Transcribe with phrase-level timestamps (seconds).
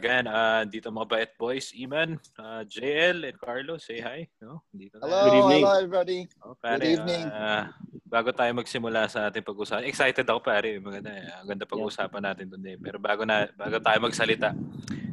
[0.00, 0.24] again.
[0.24, 1.76] Uh, dito mga bait boys.
[1.76, 3.76] Iman, uh, JL, and Carlo.
[3.76, 4.24] Say hi.
[4.40, 4.64] No?
[4.72, 5.62] Dito hello, Good evening.
[5.68, 6.20] hello everybody.
[6.40, 7.24] Oh, pare, Good evening.
[7.28, 7.68] Uh,
[8.08, 9.84] bago tayo magsimula sa ating pag-usapan.
[9.84, 10.80] Excited ako pare.
[10.80, 11.12] Maganda,
[11.44, 12.80] maganda pag-usapan natin today.
[12.80, 14.56] Pero bago na bago tayo magsalita,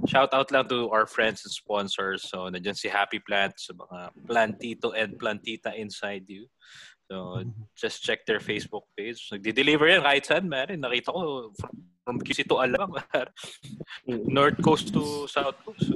[0.08, 2.24] shout out lang to our friends and sponsors.
[2.32, 6.48] So, nandiyan si Happy Plant sa mga plantito and plantita inside you.
[7.12, 7.44] So,
[7.76, 9.20] just check their Facebook page.
[9.32, 10.72] Nagde-deliver yan kahit saan, man.
[10.72, 12.96] Nakita ko from, from QC to Alabang,
[14.32, 15.92] North Coast to South Coast.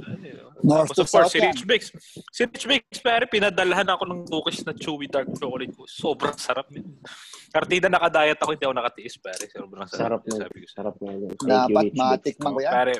[0.60, 1.88] North Tapos, to South, si Rich Mix.
[2.28, 5.88] Si Rich Mix, pare, pinadalahan ako ng cookies na chewy dark chocolate ko.
[5.88, 7.00] Sobrang sarap yun.
[7.48, 9.48] Kartida nakadayat ako, hindi ako nakatiis, pare.
[9.48, 10.20] Sobrang sarap.
[10.28, 10.68] Sarap na.
[10.68, 11.10] Sarap na.
[11.40, 12.72] Dapat matikman ko yan.
[12.76, 12.94] Pare,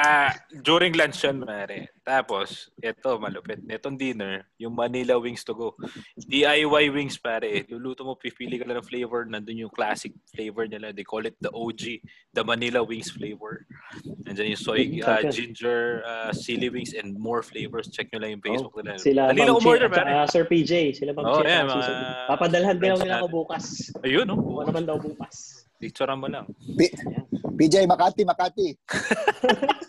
[0.00, 0.32] Ah,
[0.64, 1.92] during lunch yun, mare.
[2.00, 3.60] Tapos, ito, malupit.
[3.68, 5.76] Itong dinner, yung Manila Wings to go.
[6.16, 7.68] DIY wings, pare.
[7.68, 9.28] Luluto mo, pipili ka lang ng flavor.
[9.28, 10.96] Nandun yung classic flavor nila.
[10.96, 12.00] They call it the OG,
[12.32, 13.68] the Manila Wings flavor.
[14.24, 17.92] Nandiyan yung soy, uh, ginger, uh, chili wings, and more flavors.
[17.92, 18.96] Check nyo lang yung Facebook oh, nila.
[18.96, 20.16] Sila, Dali lang umorder, pare.
[20.16, 20.96] Uh, Sir PJ.
[20.96, 21.88] Sila Bang oh, yeah, mga...
[22.24, 23.92] Papadalhan din ako nila ako bukas.
[24.00, 24.40] Ayun, no?
[24.40, 24.64] Oh.
[24.64, 25.68] naman daw bukas.
[25.76, 26.48] Picture mo lang.
[26.72, 26.96] P-
[27.60, 28.68] PJ, Makati, Makati.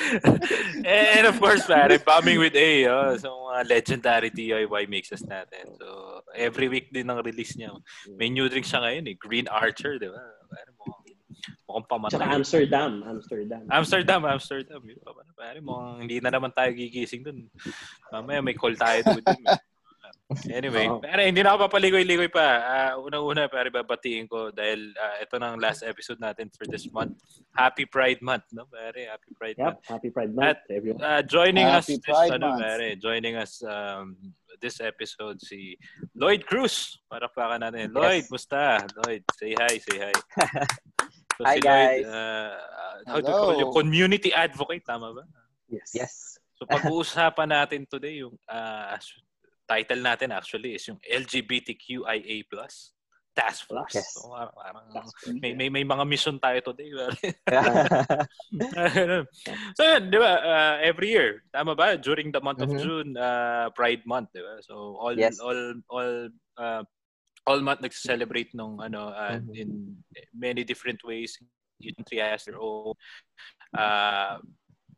[0.84, 5.76] and of course, pare, bombing with A, oh, so mga legendary DIY mixes natin.
[5.76, 7.76] So, every week din ang release niya.
[8.16, 10.22] May new drink siya ngayon eh, Green Archer, di ba?
[10.48, 11.04] Pare, mukhang,
[11.68, 12.12] mukhang pamatay.
[12.16, 13.62] Tsaka Amsterdam, Amsterdam.
[13.68, 14.80] Amsterdam, Amsterdam.
[15.36, 17.48] Pare, mukhang hindi na naman tayo gigising dun.
[18.08, 19.24] Mamaya may call tayo doon.
[20.46, 21.02] Anyway, oh.
[21.02, 22.46] pero hindi na ako papaligoy-ligoy pa.
[22.62, 27.18] Uh, unang-una, pero babatiin ko dahil uh, ito nang last episode natin for this month.
[27.50, 28.70] Happy Pride Month, no?
[28.70, 29.78] Pare, Happy Pride yep, Month.
[29.90, 31.02] Happy Pride Month, At, everyone.
[31.02, 34.14] Uh, joining Happy us Pride this, ano, pare, joining us um,
[34.62, 35.74] this episode si
[36.14, 37.02] Lloyd Cruz.
[37.10, 37.90] Para pa ka natin.
[37.90, 38.30] Lloyd, yes.
[38.30, 38.86] musta?
[39.02, 40.14] Lloyd, say hi, say hi.
[41.40, 42.04] So hi, si guys.
[42.04, 42.52] Lloyd, uh,
[43.08, 43.68] how do you call you?
[43.72, 45.24] Community advocate, tama ba?
[45.72, 45.88] Yes.
[45.96, 46.12] Yes.
[46.60, 48.92] So pag-uusapan natin today yung uh,
[49.70, 52.42] title natin actually is yung LGBTQIA+.
[53.30, 53.94] Task Force.
[53.94, 54.10] Yes.
[54.18, 54.90] So, parang,
[55.38, 56.90] may, may, may mga mission tayo today.
[59.78, 61.94] so yun, di ba, uh, every year, tama ba?
[61.94, 62.82] During the month of mm-hmm.
[62.82, 64.58] June, uh, Pride Month, di ba?
[64.66, 65.38] So all, yes.
[65.38, 66.26] all, all,
[66.58, 66.82] uh,
[67.46, 69.54] all month nagse-celebrate nung ano uh, mm-hmm.
[69.54, 69.94] in
[70.34, 71.38] many different ways.
[71.80, 72.92] Each country has their own
[73.78, 74.36] uh,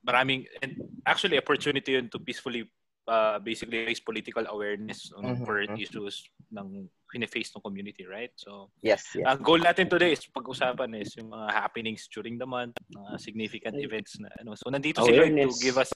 [0.02, 2.66] maraming and actually opportunity yun to peacefully
[3.08, 5.44] uh, basically raise political awareness on mm-hmm.
[5.44, 5.82] current mm-hmm.
[5.82, 8.32] issues ng kine-face ng community, right?
[8.40, 9.28] So, yes, yes.
[9.28, 13.76] ang goal natin today is pag-usapan is yung mga happenings during the month, mga significant
[13.76, 14.56] events na ano.
[14.56, 15.92] So, nandito si Lloyd to give us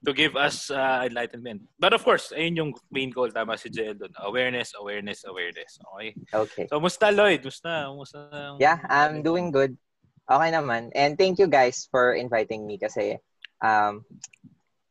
[0.00, 1.60] to give us uh, enlightenment.
[1.76, 4.12] But of course, ayun yung main goal tama si Jel doon.
[4.24, 5.76] Awareness, awareness, awareness.
[5.94, 6.16] Okay?
[6.32, 6.64] Okay.
[6.72, 7.44] So, musta Lloyd?
[7.44, 7.92] Musta?
[7.92, 8.56] Musta?
[8.56, 9.76] Yeah, I'm doing good.
[10.24, 10.88] Okay naman.
[10.96, 13.20] And thank you guys for inviting me kasi
[13.60, 14.00] um,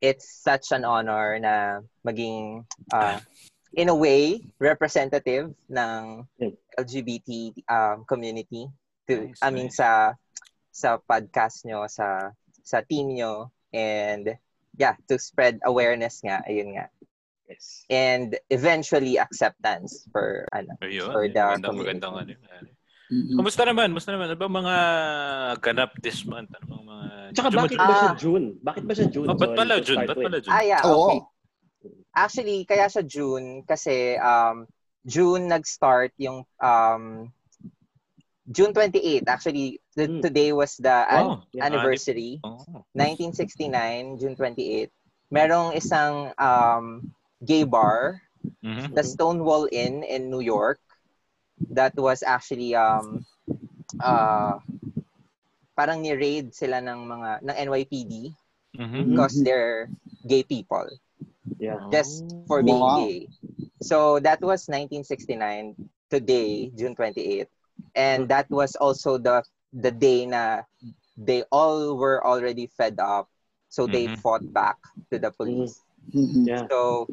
[0.04, 3.24] it's such an honor na maging uh,
[3.72, 6.28] in a way representative ng
[6.76, 8.68] LGBT um, community
[9.08, 9.80] to nice, I mean nice.
[9.80, 10.20] sa
[10.76, 12.36] sa podcast nyo sa
[12.68, 14.36] sa team nyo and
[14.76, 16.92] yeah to spread awareness nga ayun nga.
[17.48, 17.88] Yes.
[17.88, 22.00] And eventually acceptance for ano Ayun, for the magandang, community.
[22.04, 22.72] magandang, ano,
[23.12, 23.36] Mm-hmm.
[23.36, 23.88] Kumusta naman?
[23.92, 24.28] Kumusta naman?
[24.32, 24.78] Ano ba mga
[25.60, 26.52] ganap this month?
[26.56, 28.46] Ano bang mga Tsaka bakit ba siya June?
[28.62, 29.28] Bakit ba siya June?
[29.28, 30.06] Oh, ba't pala June?
[30.08, 30.54] Ba't pala June?
[30.54, 31.20] Ah, yeah, okay.
[31.20, 31.28] Oh.
[32.14, 34.70] Actually, kaya sa June kasi um,
[35.04, 37.34] June nag-start yung um,
[38.48, 39.24] June 28.
[39.28, 40.22] Actually, the, hmm.
[40.22, 42.40] today was the an- yeah, anniversary.
[42.44, 42.86] Oh.
[42.96, 44.92] 1969, June 28.
[45.32, 47.12] Merong isang um,
[47.44, 48.22] gay bar,
[48.64, 48.94] mm-hmm.
[48.94, 50.80] the Stonewall Inn in New York.
[51.70, 53.26] That was actually um
[54.02, 54.58] uh
[55.74, 58.14] parang ni-raid sila ng mga ng NYPD
[58.78, 59.04] mm-hmm.
[59.10, 59.90] because they're
[60.28, 60.86] gay people.
[61.58, 61.82] Yeah.
[61.92, 63.04] Just for being wow.
[63.04, 63.28] gay.
[63.82, 65.76] So that was 1969
[66.10, 67.48] today, June 28.
[67.96, 69.44] And that was also the
[69.74, 70.64] the day na
[71.18, 73.30] they all were already fed up.
[73.70, 74.22] So they mm-hmm.
[74.22, 74.78] fought back
[75.12, 75.82] to the police.
[76.12, 76.44] Mm-hmm.
[76.48, 76.68] Yeah.
[76.68, 77.08] So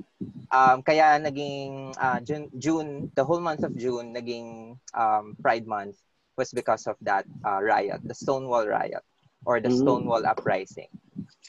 [0.50, 5.96] um kaya naging uh, June June the whole month of June naging um Pride month
[6.40, 9.04] was because of that uh, riot, the Stonewall riot
[9.44, 9.76] or the mm.
[9.76, 10.88] Stonewall uprising.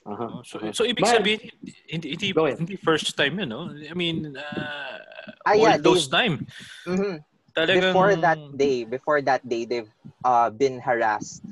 [0.05, 0.41] Uh-huh.
[0.43, 1.39] So, so ibig But, sabihin,
[1.87, 3.69] hindi, hindi, hindi first time yun, no?
[3.71, 4.97] I mean, uh,
[5.45, 6.47] ah, all yeah, those time.
[6.87, 7.21] Mm-hmm.
[7.53, 7.93] Talagang...
[7.93, 9.93] Before that day, before that day, they've
[10.25, 11.43] uh, been harassed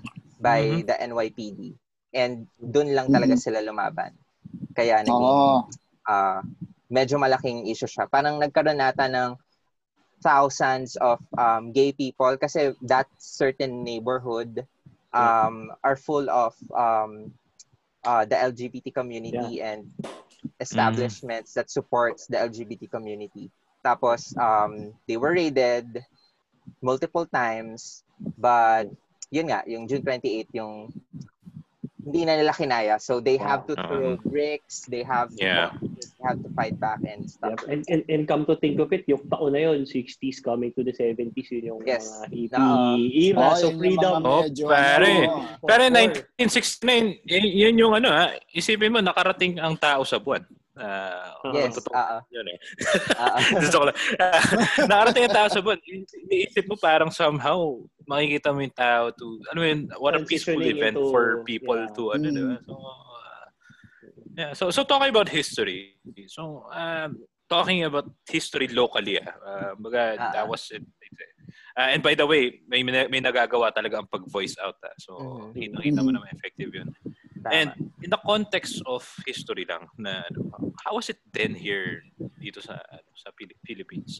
[0.41, 0.88] by mm-hmm.
[0.88, 1.75] the NYPD.
[2.09, 3.45] And doon lang talaga mm-hmm.
[3.45, 4.18] sila lumaban.
[4.74, 5.68] Kaya naging, oh.
[6.07, 6.42] uh,
[6.90, 8.10] medyo malaking issue siya.
[8.10, 9.38] Parang nagkaroon nata ng
[10.19, 14.68] thousands of um, gay people kasi that certain neighborhood
[15.13, 17.31] um, are full of um,
[18.04, 19.74] uh, the LGBT community yeah.
[19.74, 19.92] and
[20.60, 21.60] establishments mm-hmm.
[21.60, 23.50] that supports the LGBT community.
[23.84, 26.04] Tapos um, they were raided
[26.84, 28.04] multiple times
[28.38, 28.92] but
[29.31, 30.92] yun nga, yung June 28 yung
[32.10, 32.98] hindi na nila kinaya.
[32.98, 35.70] So they have to throw uh, bricks, they have to, yeah.
[35.78, 37.62] they have to fight back and stuff.
[37.62, 37.70] Yep.
[37.70, 40.82] And, and, and come to think of it, yung taon na yun, 60s coming to
[40.82, 42.10] the 70s, yun yung yes.
[42.10, 43.38] mga hippie uh, era.
[43.38, 44.26] Oh, so freedom.
[44.26, 45.30] Oh, pare.
[45.62, 45.86] Pare,
[46.42, 50.42] 1969, yun yung ano ha, isipin mo, nakarating ang tao sa buwan.
[50.80, 52.58] Uh, yes, totoo, uh, yun eh.
[53.20, 53.36] uh,
[54.88, 55.78] nakarating ang tao sa buwan.
[55.86, 57.78] Iniisip mo parang somehow,
[58.10, 61.94] makikita mo yung tao to, ano yun, what a peaceful event into, for people yeah.
[61.94, 62.36] to, ano, mm.
[62.36, 62.58] diba?
[62.66, 63.46] So, uh,
[64.34, 70.18] yeah, so, so talking about history, so, um, talking about history locally, ah, uh, baga,
[70.18, 70.82] uh, that was it.
[71.78, 74.76] Uh, and by the way, may, may nagagawa talaga ang pag-voice out.
[74.84, 74.92] Ah.
[75.00, 75.12] So,
[75.54, 75.80] mm-hmm.
[75.80, 76.92] kita mo naman effective yun.
[77.40, 77.56] Tama.
[77.56, 77.70] And
[78.04, 80.52] in the context of history lang, na ano,
[80.84, 82.04] how was it then here
[82.36, 83.32] dito sa ano, sa
[83.64, 84.20] Philippines?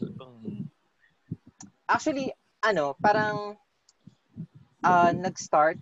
[1.84, 2.32] Actually,
[2.64, 3.60] ano, parang
[4.84, 5.78] uh, nag-start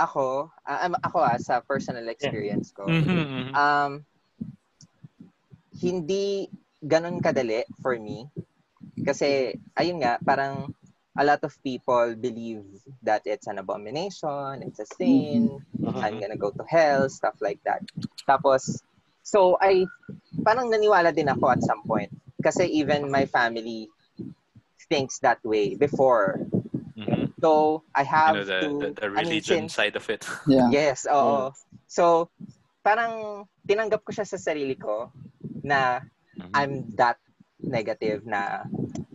[0.00, 3.48] ako, uh, ako ah, sa personal experience ko, mm-hmm, mm-hmm.
[3.52, 3.92] um,
[5.76, 6.48] hindi
[6.80, 8.24] ganun kadali for me.
[9.00, 10.72] Kasi, ayun nga, parang
[11.16, 12.64] a lot of people believe
[13.04, 16.00] that it's an abomination, it's a sin, mm-hmm.
[16.00, 17.84] I'm gonna go to hell, stuff like that.
[18.24, 18.80] Tapos,
[19.20, 19.84] so I,
[20.40, 22.12] parang naniwala din ako at some point.
[22.40, 23.92] Kasi even my family
[24.88, 26.40] thinks that way before
[27.40, 30.06] So I have you know, the, to the, the religion I mean, since, side of
[30.08, 30.28] it.
[30.46, 30.68] Yeah.
[30.70, 31.50] Yes, oo.
[31.50, 31.52] Mm.
[31.88, 32.28] So
[32.84, 35.12] parang tinanggap ko siya sa sarili ko
[35.64, 36.00] na
[36.36, 36.52] mm-hmm.
[36.56, 37.20] I'm that
[37.60, 38.64] negative na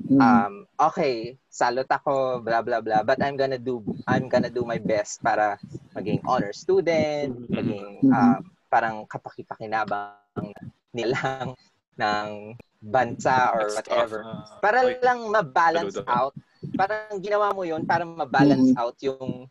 [0.05, 0.21] mm.
[0.21, 4.77] um okay, salot ako, blah blah blah, but I'm gonna do I'm gonna do my
[4.77, 5.57] best para
[5.97, 7.53] maging honor student, mm-hmm.
[7.53, 10.51] maging um, parang kapakipakinabang
[10.91, 11.55] nilang
[11.95, 12.55] ng
[12.85, 14.19] bansa or That's whatever.
[14.23, 16.35] Uh, para like, lang ma-balance out
[16.75, 18.83] parang ginawa mo yon para ma-balance mm-hmm.
[18.83, 19.47] out yung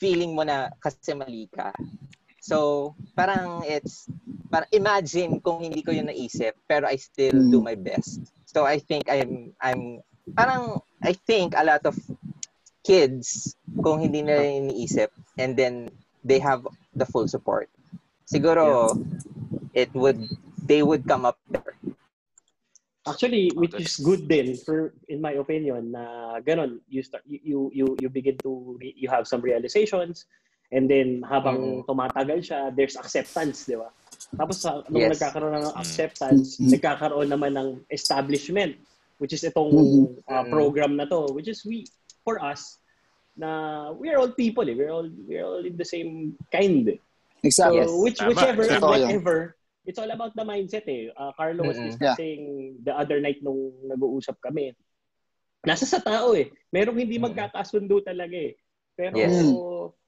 [0.00, 1.72] feeling mo na kasi mali ka.
[2.40, 4.08] So, parang it's,
[4.48, 7.52] parang imagine kung hindi ko yun naisip, pero I still mm-hmm.
[7.52, 8.24] do my best.
[8.48, 10.00] So, I think I'm, I'm,
[10.32, 11.94] parang, I think a lot of
[12.82, 13.54] kids,
[13.84, 15.92] kung hindi nila iniisip, and then
[16.24, 16.64] they have
[16.96, 17.68] the full support,
[18.24, 19.84] siguro, yeah.
[19.86, 20.18] it would,
[20.64, 21.77] they would come up there.
[23.10, 27.96] Actually, which is good din for in my opinion na ganun you start you you
[27.98, 30.28] you begin to you have some realizations
[30.70, 31.86] and then habang mm.
[31.88, 33.88] tumatagal siya there's acceptance, di ba?
[34.36, 35.16] Tapos sa nung yes.
[35.16, 35.80] nagkakaroon ng mm.
[35.80, 36.70] acceptance, mm-hmm.
[36.76, 38.76] nagkakaroon naman ng establishment
[39.18, 40.14] which is itong mm-hmm.
[40.30, 41.82] uh, program na to which is we
[42.22, 42.78] for us
[43.38, 44.74] na we're all people eh.
[44.74, 46.98] We're all we're all in the same kind.
[47.46, 47.78] Exactly.
[47.86, 48.02] So, yes.
[48.02, 49.57] which whichever and whatever
[49.88, 51.08] it's all about the mindset eh.
[51.16, 51.96] Uh, Carlo was mm-hmm.
[51.96, 52.40] discussing
[52.76, 52.84] yeah.
[52.84, 54.76] the other night nung nag-uusap kami.
[55.64, 56.52] Nasa sa tao eh.
[56.68, 58.52] Merong hindi magkakasundo talaga eh.
[58.92, 59.40] Pero yes.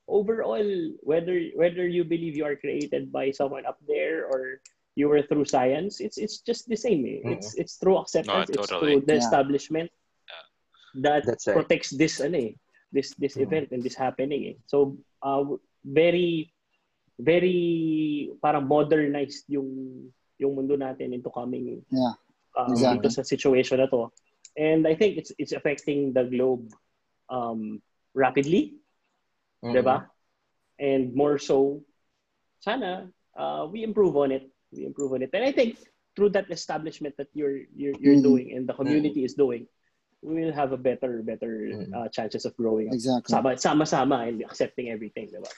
[0.04, 0.68] overall,
[1.00, 4.60] whether whether you believe you are created by someone up there or
[5.00, 7.24] you were through science, it's it's just the same eh.
[7.24, 7.40] Mm-hmm.
[7.40, 8.60] It's it's through acceptance, no, totally.
[8.60, 9.24] it's through the yeah.
[9.24, 9.88] establishment
[11.00, 11.98] that That's protects right.
[12.04, 12.52] this ano eh,
[12.92, 13.48] this this mm-hmm.
[13.48, 14.56] event and this happening eh.
[14.66, 15.56] So uh,
[15.86, 16.52] very
[17.20, 19.68] very parang modernized yung
[20.40, 22.16] yung mundo natin into coming yeah,
[22.56, 22.96] um, exactly.
[22.96, 24.08] dito sa situation na to.
[24.56, 26.66] And I think it's it's affecting the globe
[27.28, 27.84] um,
[28.16, 28.80] rapidly.
[29.62, 29.72] Mm-hmm.
[29.76, 30.08] 'Di ba?
[30.80, 31.84] And more so
[32.64, 34.48] sana uh, we improve on it.
[34.72, 35.30] We improve on it.
[35.36, 35.78] And I think
[36.16, 38.26] through that establishment that you're you're, you're mm-hmm.
[38.26, 39.30] doing and the community mm-hmm.
[39.30, 39.68] is doing,
[40.22, 41.94] we will have a better better mm-hmm.
[41.94, 42.94] uh, chances of growing up.
[42.94, 43.56] Exactly.
[43.56, 45.52] Sama sama and accepting everything, 'di ba?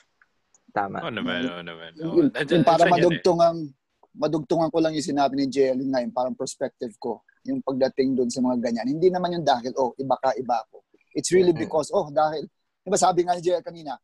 [0.73, 1.05] Tama.
[1.05, 1.91] Oo naman, oo naman.
[2.01, 3.69] Oh, yung, para madugtungan,
[4.17, 8.33] madugtungan ko lang yung sinabi ni JL nga, yung parang perspective ko, yung pagdating doon
[8.33, 8.97] sa mga ganyan.
[8.97, 10.81] Hindi naman yung dahil, oh, iba ka, iba ako.
[11.13, 12.49] It's really because, oh, dahil,
[12.81, 14.01] di ba sabi nga ni JL kanina,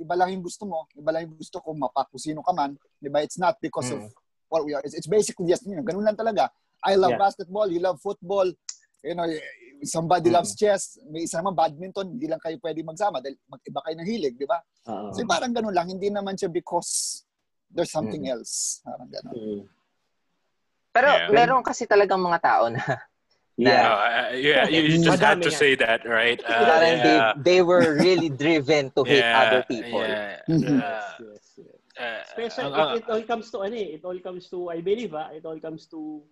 [0.00, 2.72] iba lang yung gusto mo, iba lang yung gusto ko, mapa kung sino ka man,
[2.96, 3.20] di ba?
[3.20, 4.00] It's not because mm.
[4.00, 4.08] of
[4.48, 4.80] what we are.
[4.80, 6.48] It's, it's basically just, you know, ganun lang talaga.
[6.80, 7.22] I love yeah.
[7.22, 8.48] basketball, you love football,
[9.04, 9.28] you know,
[9.84, 10.34] somebody mm.
[10.38, 14.08] loves chess, may isa naman badminton, hindi lang kayo pwede magsama dahil mag-iba kayo ng
[14.08, 14.58] hilig, di ba?
[14.86, 15.10] Uh-huh.
[15.14, 17.22] So parang ganun lang, hindi naman siya because
[17.70, 18.32] there's something mm.
[18.32, 18.80] else.
[18.86, 19.34] Parang ganun.
[19.34, 19.62] Mm.
[20.92, 21.28] Pero yeah.
[21.32, 22.82] meron kasi talagang mga tao na
[23.56, 26.40] yeah, uh, yeah, you just had to say that, right?
[26.44, 27.32] Uh, yeah.
[27.36, 30.00] they, they were really driven to hate yeah, other people.
[30.00, 30.40] Yeah.
[30.48, 31.80] Uh, yes, yes.
[31.92, 34.80] Uh, Especially, uh, it, it all comes to ano eh, it all comes to, I
[34.80, 36.24] believe ah, it all comes to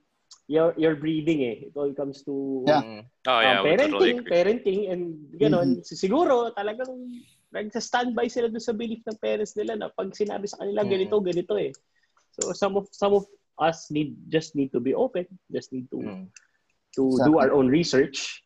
[0.50, 1.56] your your breeding eh.
[1.70, 2.82] It all comes to yeah.
[2.82, 5.02] Um, oh, yeah, um, parenting, totally parenting and
[5.38, 5.78] gano'n.
[5.78, 5.94] Mm-hmm.
[5.94, 6.90] Siguro talagang
[7.50, 11.30] nagsa-standby sila doon sa belief ng parents nila na pag sinabi sa kanila ganito, mm-hmm.
[11.30, 11.70] ganito eh.
[12.38, 13.26] So some of some of
[13.58, 16.24] us need just need to be open, just need to mm.
[16.98, 17.26] to exactly.
[17.26, 18.42] do our own research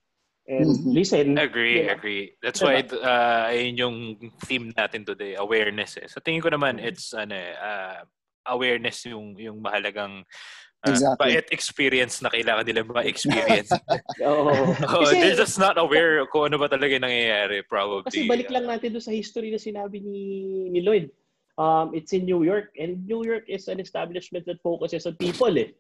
[0.48, 0.90] and mm-hmm.
[0.92, 1.38] listen.
[1.38, 1.96] Agree, yeah.
[1.96, 2.36] agree.
[2.40, 2.68] That's diba?
[2.68, 3.96] why uh, ayun yung
[4.44, 6.08] theme natin today, awareness eh.
[6.08, 6.88] Sa tingin ko naman mm-hmm.
[6.88, 8.04] it's ano eh, uh,
[8.48, 10.24] awareness yung yung mahalagang
[10.84, 11.34] Uh, exactly.
[11.40, 13.72] But experience na kailangan nila ma-experience.
[14.20, 14.52] oh.
[14.52, 18.04] oh, kasi, they're just not aware kung ano ba talaga nangyayari probably.
[18.04, 21.08] Kasi balik lang natin doon sa history na sinabi ni, ni Lloyd.
[21.56, 25.56] Um, it's in New York and New York is an establishment that focuses on people
[25.56, 25.72] eh.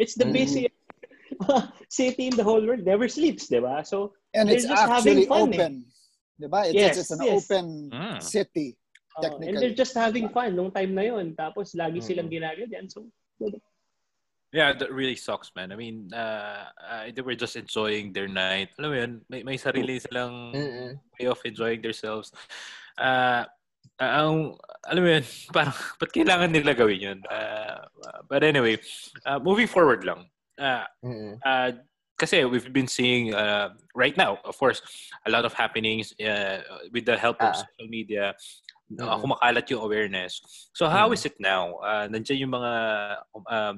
[0.00, 0.32] It's the mm.
[0.32, 0.72] basic
[1.92, 3.86] city in the whole world never sleeps, di ba?
[3.86, 5.62] So, and it's actually fun, eh.
[5.62, 5.72] open.
[5.86, 6.42] Eh.
[6.42, 6.66] Di ba?
[6.66, 7.46] It's, yes, it's an yes.
[7.46, 8.18] open mm.
[8.18, 8.74] city.
[9.20, 9.46] Technically.
[9.46, 11.38] Uh, and they're just having fun nung time na yon.
[11.38, 12.06] Tapos lagi mm.
[12.06, 13.06] silang ginagawa So,
[13.38, 13.62] diba?
[14.52, 15.70] Yeah, that really sucks, man.
[15.70, 18.70] I mean, uh, uh, they were just enjoying their night.
[18.78, 20.98] Alam mo yun, may, may sarili silang Mm-mm.
[21.18, 22.32] way of enjoying themselves.
[22.98, 23.46] Uh,
[24.02, 24.58] uh, ang,
[24.90, 27.20] alam mo yun, parang, ba't kailangan nila gawin yun?
[27.30, 27.86] Uh,
[28.26, 28.74] but anyway,
[29.24, 30.26] uh, moving forward lang.
[30.58, 30.84] Uh,
[31.46, 31.70] uh,
[32.18, 34.82] kasi we've been seeing uh, right now, of course,
[35.26, 36.58] a lot of happenings uh,
[36.92, 38.34] with the help of uh, social media.
[38.98, 40.42] Uh, kumakalat yung awareness.
[40.74, 41.14] So how mm-hmm.
[41.14, 41.78] is it now?
[41.78, 42.72] Uh, nandiyan yung mga
[43.46, 43.74] um,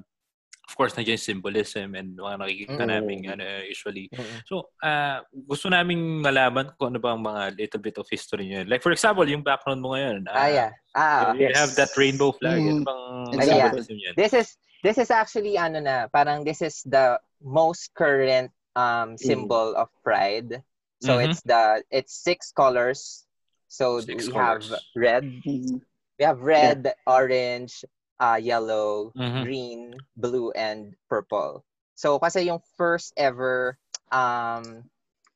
[0.69, 2.93] of course, nandiyan yung symbolism and mga nakikita mm-hmm.
[2.95, 4.07] namin ano, usually.
[4.09, 4.39] Mm-hmm.
[4.47, 8.65] So, uh, gusto namin malaman kung ano ba ang mga little bit of history niyo.
[8.71, 10.31] Like, for example, yung background mo ngayon.
[10.31, 10.71] Uh, ah, yeah.
[10.95, 11.59] Ah, you yes.
[11.59, 12.63] have that rainbow flag.
[12.63, 12.87] Mm-hmm.
[12.87, 13.99] Ano bang exactly.
[13.99, 14.15] yeah.
[14.17, 14.49] This is,
[14.83, 19.83] this is actually, ano na, parang this is the most current um, symbol mm-hmm.
[19.83, 20.63] of pride.
[21.03, 21.31] So, mm-hmm.
[21.31, 23.27] it's the, it's six colors.
[23.67, 24.71] So, six we colors.
[24.71, 25.25] have red.
[25.25, 25.83] Mm-hmm.
[26.21, 27.11] We have red, yeah.
[27.11, 27.85] orange,
[28.23, 29.43] uh, yellow, mm-hmm.
[29.43, 29.81] green,
[30.17, 31.67] blue, and purple.
[31.99, 33.77] So, kasi yung first ever
[34.15, 34.87] um,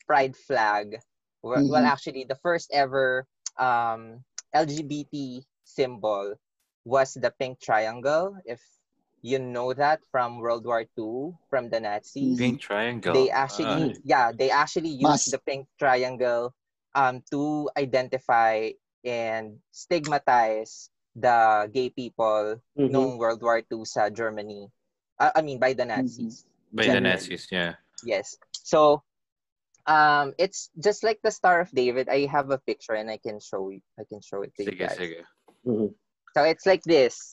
[0.06, 1.02] pride flag,
[1.42, 1.74] well, mm-hmm.
[1.74, 3.26] well actually, the first ever
[3.58, 4.22] um,
[4.54, 6.38] LGBT symbol
[6.86, 8.38] was the pink triangle.
[8.46, 8.62] If
[9.26, 12.38] you know that from World War II, from the Nazis.
[12.38, 13.12] Pink triangle.
[13.12, 13.98] They actually, uh.
[14.06, 15.34] yeah, they actually used Mas.
[15.34, 16.54] the pink triangle
[16.94, 18.70] um, to identify
[19.02, 22.92] and stigmatize the gay people mm-hmm.
[22.92, 24.68] noong World War II sa Germany.
[25.16, 26.04] Uh, I mean, by the mm-hmm.
[26.04, 26.44] Nazis.
[26.70, 27.00] By Germany.
[27.00, 27.72] the Nazis, yeah.
[28.04, 28.36] Yes.
[28.52, 29.02] So,
[29.88, 32.12] um, it's just like the Star of David.
[32.12, 33.80] I have a picture and I can show you.
[33.98, 34.98] I can show it to sige, you guys.
[35.00, 35.20] Sige.
[35.64, 35.90] Mm-hmm.
[36.36, 37.32] So it's like this.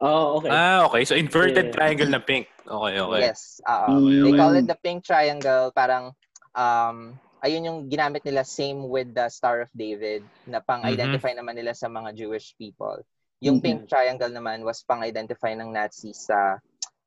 [0.00, 0.48] Oh, okay.
[0.48, 1.04] Ah, okay.
[1.04, 1.76] So inverted yeah.
[1.76, 2.48] triangle na pink.
[2.64, 3.20] Okay, okay.
[3.20, 3.60] Yes.
[3.68, 5.76] Uh, okay, They call it the pink triangle.
[5.76, 6.16] Parang
[6.56, 11.40] um ayun yung ginamit nila same with the Star of David na pang-identify mm-hmm.
[11.44, 13.00] naman nila sa mga Jewish people.
[13.40, 13.84] Yung mm-hmm.
[13.84, 16.60] pink triangle naman was pang-identify ng Nazis sa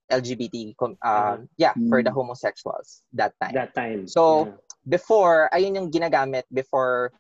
[0.10, 1.38] LGBT uh, uh-huh.
[1.58, 1.90] yeah, mm-hmm.
[1.90, 3.54] for the homosexuals that time.
[3.54, 4.06] That time.
[4.10, 4.52] So yeah.
[4.88, 7.16] before ayun yung ginagamit before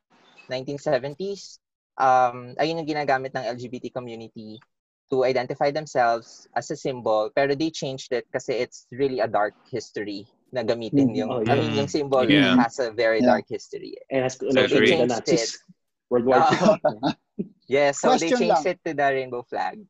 [0.51, 1.63] 1970s
[1.96, 4.60] um ayun yung ginagamit ng LGBT community
[5.08, 9.55] to identify themselves as a symbol pero they changed it kasi it's really a dark
[9.70, 11.18] history na gamitin mm-hmm.
[11.18, 11.52] yung, oh, yeah.
[11.52, 12.54] I mean, yung symbol yeah.
[12.62, 13.34] has a very yeah.
[13.34, 13.98] dark history.
[14.14, 15.58] And has so they changed Nazis.
[15.58, 15.74] it.
[16.14, 16.78] World War II.
[16.78, 17.14] Uh,
[17.68, 18.78] yes, so Question they changed lang.
[18.78, 19.82] it to the rainbow flag.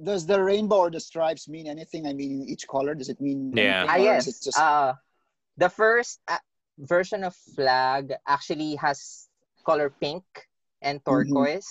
[0.00, 2.08] Does the rainbow or the stripes mean anything?
[2.08, 3.84] I mean, each color, does it mean yeah.
[3.84, 4.24] Ah, yes.
[4.24, 4.56] Just...
[4.56, 4.94] Uh,
[5.58, 6.40] the first uh,
[6.78, 9.28] version of flag actually has
[9.66, 10.24] color pink
[10.80, 11.12] and mm-hmm.
[11.12, 11.68] turquoise.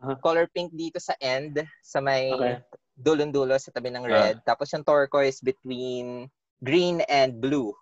[0.00, 0.08] Mm-hmm.
[0.08, 0.16] Uh-huh.
[0.24, 2.60] Color pink dito sa end, sa may okay.
[2.96, 4.40] dulon-dulo sa tabi ng red.
[4.40, 4.44] Uh.
[4.46, 6.30] Tapos yung turquoise between
[6.62, 7.74] green and blue.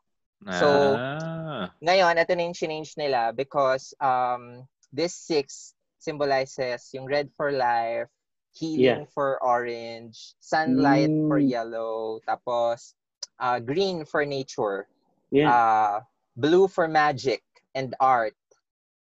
[0.45, 1.73] So, ah.
[1.81, 8.12] ngayon, ito na yung change nila because um, this six symbolizes yung red for life,
[8.52, 9.12] healing yeah.
[9.16, 11.28] for orange, sunlight mm.
[11.33, 12.93] for yellow, tapos
[13.40, 14.85] uh, green for nature,
[15.33, 15.49] yeah.
[15.49, 15.95] uh,
[16.37, 17.40] blue for magic
[17.73, 18.37] and art,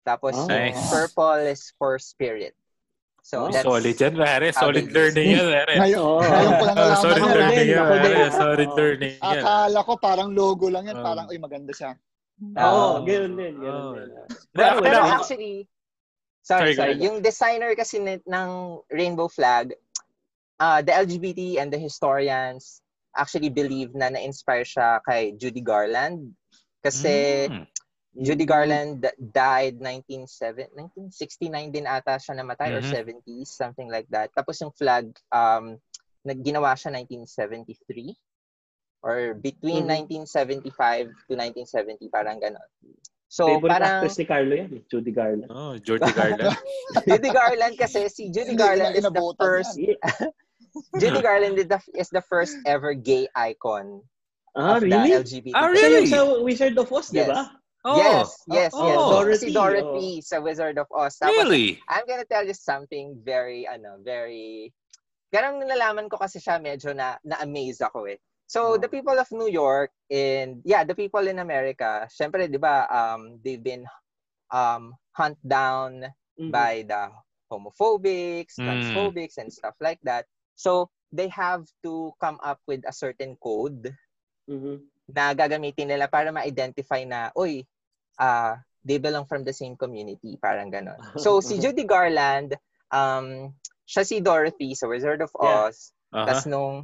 [0.07, 0.47] tapos oh.
[0.47, 0.79] nice.
[0.95, 2.55] purple is for spirit.
[3.23, 4.51] So, oh, solid yan, pare.
[4.51, 5.75] Solid learning yan, pare.
[5.79, 6.19] Ngayon, oh.
[6.19, 6.77] ngayon ko lang.
[6.77, 8.15] Oh, solid learning yan, pare.
[8.35, 9.43] Solid learning yan.
[9.47, 10.99] Akala ko parang logo lang yan.
[10.99, 11.95] Parang, uy, maganda siya.
[12.59, 13.55] Oo, oh, ganoon din.
[13.63, 14.11] Ganoon din.
[14.51, 15.71] Pero, pero actually,
[16.43, 16.99] sorry, sorry.
[16.99, 18.51] Yung designer kasi ng
[18.91, 19.71] rainbow flag,
[20.59, 22.83] uh, the LGBT and the historians
[23.15, 26.35] actually believe na na-inspire siya kay Judy Garland.
[26.83, 27.71] Kasi mm.
[28.13, 32.85] Judy Garland died 1969 din ata siya namatay mm-hmm.
[32.85, 34.29] or 70s, something like that.
[34.37, 35.81] Tapos yung flag, um,
[36.21, 38.13] nagginawa siya 1973
[39.01, 40.29] or between mm-hmm.
[40.29, 42.61] 1975 to 1970, parang ganon.
[43.33, 44.05] So, Favorite parang...
[44.05, 45.49] actress ni Carlo yan, eh, Judy Garland.
[45.49, 46.53] Oh, Judy Garland.
[47.09, 49.81] Judy Garland kasi, si Judy Garland is the first...
[51.01, 54.05] Judy Garland is the, is the first ever gay icon
[54.53, 55.17] ah, of really?
[55.17, 55.53] the LGBT.
[55.57, 56.07] Ah, really?
[56.13, 57.25] Sa Wizard of Oz, yes.
[57.25, 57.62] di ba?
[57.83, 57.99] Oh.
[57.99, 58.87] Yes, yes, oh.
[58.87, 58.99] yes.
[59.11, 60.23] Dorothy, si Dorothy oh.
[60.23, 61.19] sa Wizard of Oz.
[61.19, 61.83] Tapos, really?
[61.91, 64.71] I'm gonna tell you something very, ano, very...
[65.35, 68.23] Ganang nalalaman ko kasi siya, medyo na, na-amaze ako eh.
[68.47, 68.79] So, oh.
[68.79, 73.41] the people of New York and, yeah, the people in America, syempre, di ba, um,
[73.43, 73.83] they've been
[74.53, 76.07] um, hunt down
[76.39, 76.53] mm-hmm.
[76.53, 77.11] by the
[77.51, 78.69] homophobics, mm.
[78.69, 80.29] transphobics, and stuff like that.
[80.55, 83.91] So, they have to come up with a certain code
[84.49, 84.81] mm-hmm.
[85.11, 87.67] Na gagamitin nila para ma-identify na, uy,
[88.21, 88.55] uh,
[88.85, 90.99] they belong from the same community, parang ganon.
[91.19, 92.55] So, si Judy Garland,
[92.91, 93.55] um,
[93.87, 95.91] siya si Dorothy sa Wizard of Oz.
[96.13, 96.13] Yeah.
[96.13, 96.27] Uh-huh.
[96.29, 96.77] Tapos nung,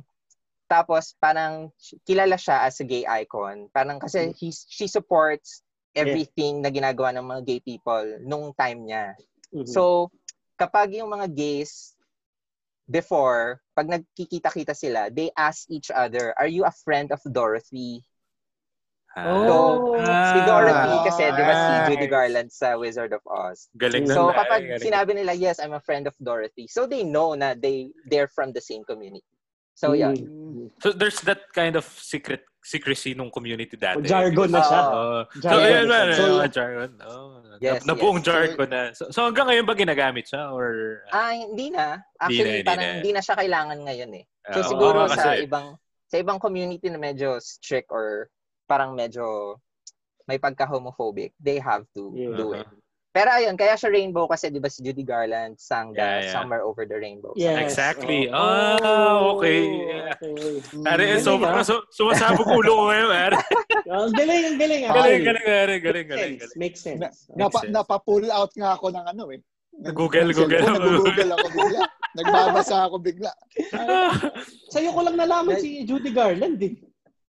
[0.68, 1.72] tapos parang
[2.04, 3.72] kilala siya as a gay icon.
[3.72, 5.64] Parang kasi he, she supports
[5.96, 6.68] everything yeah.
[6.68, 9.16] na ginagawa ng mga gay people nung time niya.
[9.52, 9.68] Mm-hmm.
[9.68, 10.12] So,
[10.60, 11.96] kapag yung mga gays
[12.88, 18.04] before, pag nagkikita-kita sila, they ask each other, are you a friend of Dorothy?
[19.16, 19.54] Oh, so,
[20.04, 23.66] ah, si Dorothy kasi, di ba si Judy Garland sa Wizard of Oz.
[23.74, 24.84] Galing so, kapag galing.
[24.84, 28.52] sinabi nila, yes, I'm a friend of Dorothy, so they know na they, they're from
[28.52, 29.26] the same community.
[29.74, 30.10] So, yeah.
[30.10, 30.70] Mm.
[30.82, 34.04] So, there's that kind of secret secrecy nung community dati.
[34.04, 34.80] jargon na siya.
[34.90, 36.90] Uh, jargon so, yun na, so, jargon.
[37.00, 38.26] Oh, yes, na, buong yes.
[38.26, 38.82] jargon na.
[38.92, 40.52] So, so, hanggang ngayon ba ginagamit siya?
[40.52, 42.02] Or, ah, hindi na.
[42.20, 42.96] Actually, hindi parang na.
[43.00, 44.24] hindi na siya kailangan ngayon eh.
[44.52, 48.32] So, uh, siguro oh, sa ibang sa ibang community na medyo strict or
[48.68, 49.56] parang medyo
[50.28, 52.36] may pagka-homophobic, they have to yeah.
[52.36, 52.68] do it.
[53.08, 56.30] Pero ayun, kaya siya Rainbow kasi 'di ba si Judy Garland sang the yeah, yeah.
[56.30, 57.32] Summer Over the Rainbow.
[57.34, 57.56] Yes.
[57.64, 58.28] Exactly.
[58.28, 59.64] Oh, ah, okay.
[60.12, 60.86] okay.
[60.86, 61.64] Are, so ah.
[61.64, 63.34] so sumasabog ulo ko ngayon, are.
[63.88, 64.80] Ang galing, ang galing.
[64.84, 66.32] Galing, galing, galing, galing, galing.
[66.60, 67.00] Makes sense.
[67.00, 69.40] Na, napa, napa-pull out nga ako ng ano eh.
[69.96, 70.60] Google, Google.
[70.60, 71.80] Nag-Google ako bigla.
[72.20, 73.32] Nagbabasa ako bigla.
[74.76, 76.76] Sa'yo ko lang nalaman si Judy Garland eh.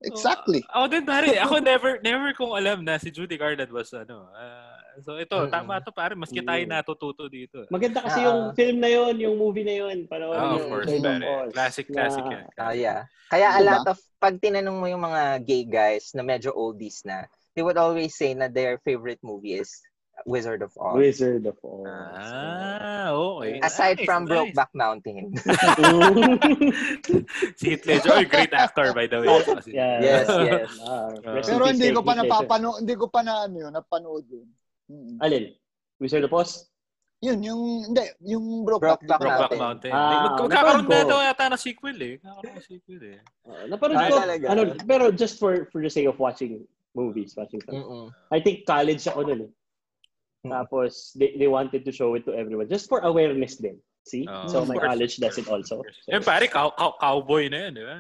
[0.07, 0.63] Exactly.
[0.71, 4.31] Oh, ako din pare, ako never never kong alam na si Judy Garland was ano,
[4.31, 5.53] uh, So ito, mm-hmm.
[5.53, 7.69] tama to pare, maski tayo natututo dito.
[7.69, 10.89] Maganda kasi uh, yung film na yon, yung movie na yon, panoorin oh, of course,
[10.89, 11.53] pare.
[11.53, 12.47] Classic, classic yan.
[12.57, 13.01] Ah, uh, yeah.
[13.29, 17.29] Kaya a lot of, pag tinanong mo yung mga gay guys na medyo oldies na,
[17.53, 19.85] they would always say na their favorite movie is
[20.25, 20.97] Wizard of Oz.
[20.97, 22.17] Wizard of Oz.
[22.17, 23.61] Ah, okay.
[23.61, 24.33] Aside nice, from nice.
[24.33, 25.37] Brokeback Mountain.
[27.61, 29.29] si Heath Ledger, oh, great actor by the way.
[29.69, 30.01] Yeah.
[30.01, 30.71] Yes, yes.
[30.81, 31.13] Uh,
[31.45, 34.49] Pero hindi ko pa napapano, hindi ko pa na ano yun, napanood yun.
[34.89, 35.21] Mm-hmm.
[35.21, 35.53] Alin?
[36.01, 36.65] Wizard of Oz?
[37.25, 39.61] Yun, yung, hindi, yung Brokeback, Brokeback Mountain.
[39.61, 39.93] Mountain.
[39.93, 42.15] Ah, Magkakaroon na daw yata na sequel eh.
[42.21, 43.19] Magkakaroon na sequel eh.
[43.45, 43.85] Uh, ko,
[44.53, 47.77] ano, pero just for for the sake of watching movies, watching stuff.
[47.77, 48.13] Mm-mm.
[48.33, 49.51] I think college ako nun eh.
[50.47, 50.53] Mm.
[50.55, 52.69] Tapos, they, they wanted to show it to everyone.
[52.69, 53.79] Just for awareness din.
[54.07, 54.27] See?
[54.27, 55.83] Uh, so, my college does it also.
[55.83, 57.97] So, yan, pare, cow, cow, cowboy na yan, di ba?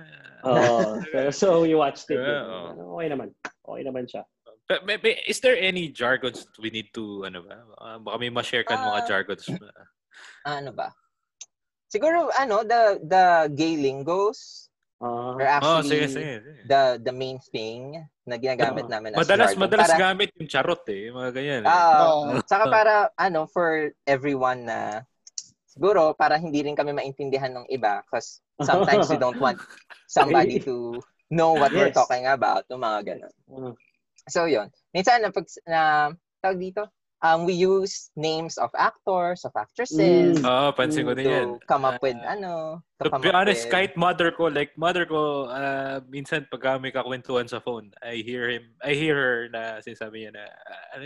[0.47, 1.03] Oo.
[1.03, 2.23] uh, so, we watched it.
[2.23, 3.35] Yeah, uh, okay naman.
[3.43, 4.23] Okay naman siya.
[4.67, 7.63] But, but, is there any jargons we need to, ano ba?
[7.79, 9.47] Uh, baka may ma-share ka uh, mga jargons.
[10.47, 10.95] ano ba?
[11.87, 14.66] Siguro, ano, the the gay lingos
[15.03, 16.61] uh, are actually oh, sige, sige, sige.
[16.69, 19.63] the the main thing na ginagamit uh, namin as Madalas, jargon.
[19.63, 21.63] madalas para, gamit yung charot eh, mga ganyan.
[21.63, 21.71] Eh.
[21.71, 25.07] Uh, saka para, ano, for everyone na,
[25.71, 29.63] siguro, para hindi rin kami maintindihan ng iba because sometimes we don't want
[30.11, 30.99] somebody to
[31.31, 31.79] know what yes.
[31.79, 33.35] we're talking about, yung mga ganun.
[33.47, 33.75] Uh,
[34.27, 34.69] So, yun.
[34.91, 36.11] Minsan, na, pag, na
[36.43, 36.91] tawag dito,
[37.27, 40.39] um, we use names of actors, of actresses.
[40.39, 40.47] Mm.
[40.47, 41.49] Oh, pansin ko din yan.
[41.67, 43.75] come up with, uh, ano, to, to be honest, with...
[43.75, 48.47] kahit mother ko, like, mother ko, uh, minsan pag may kakwentuhan sa phone, I hear
[48.47, 51.05] him, I hear her na sinasabi niya na, uh, ano,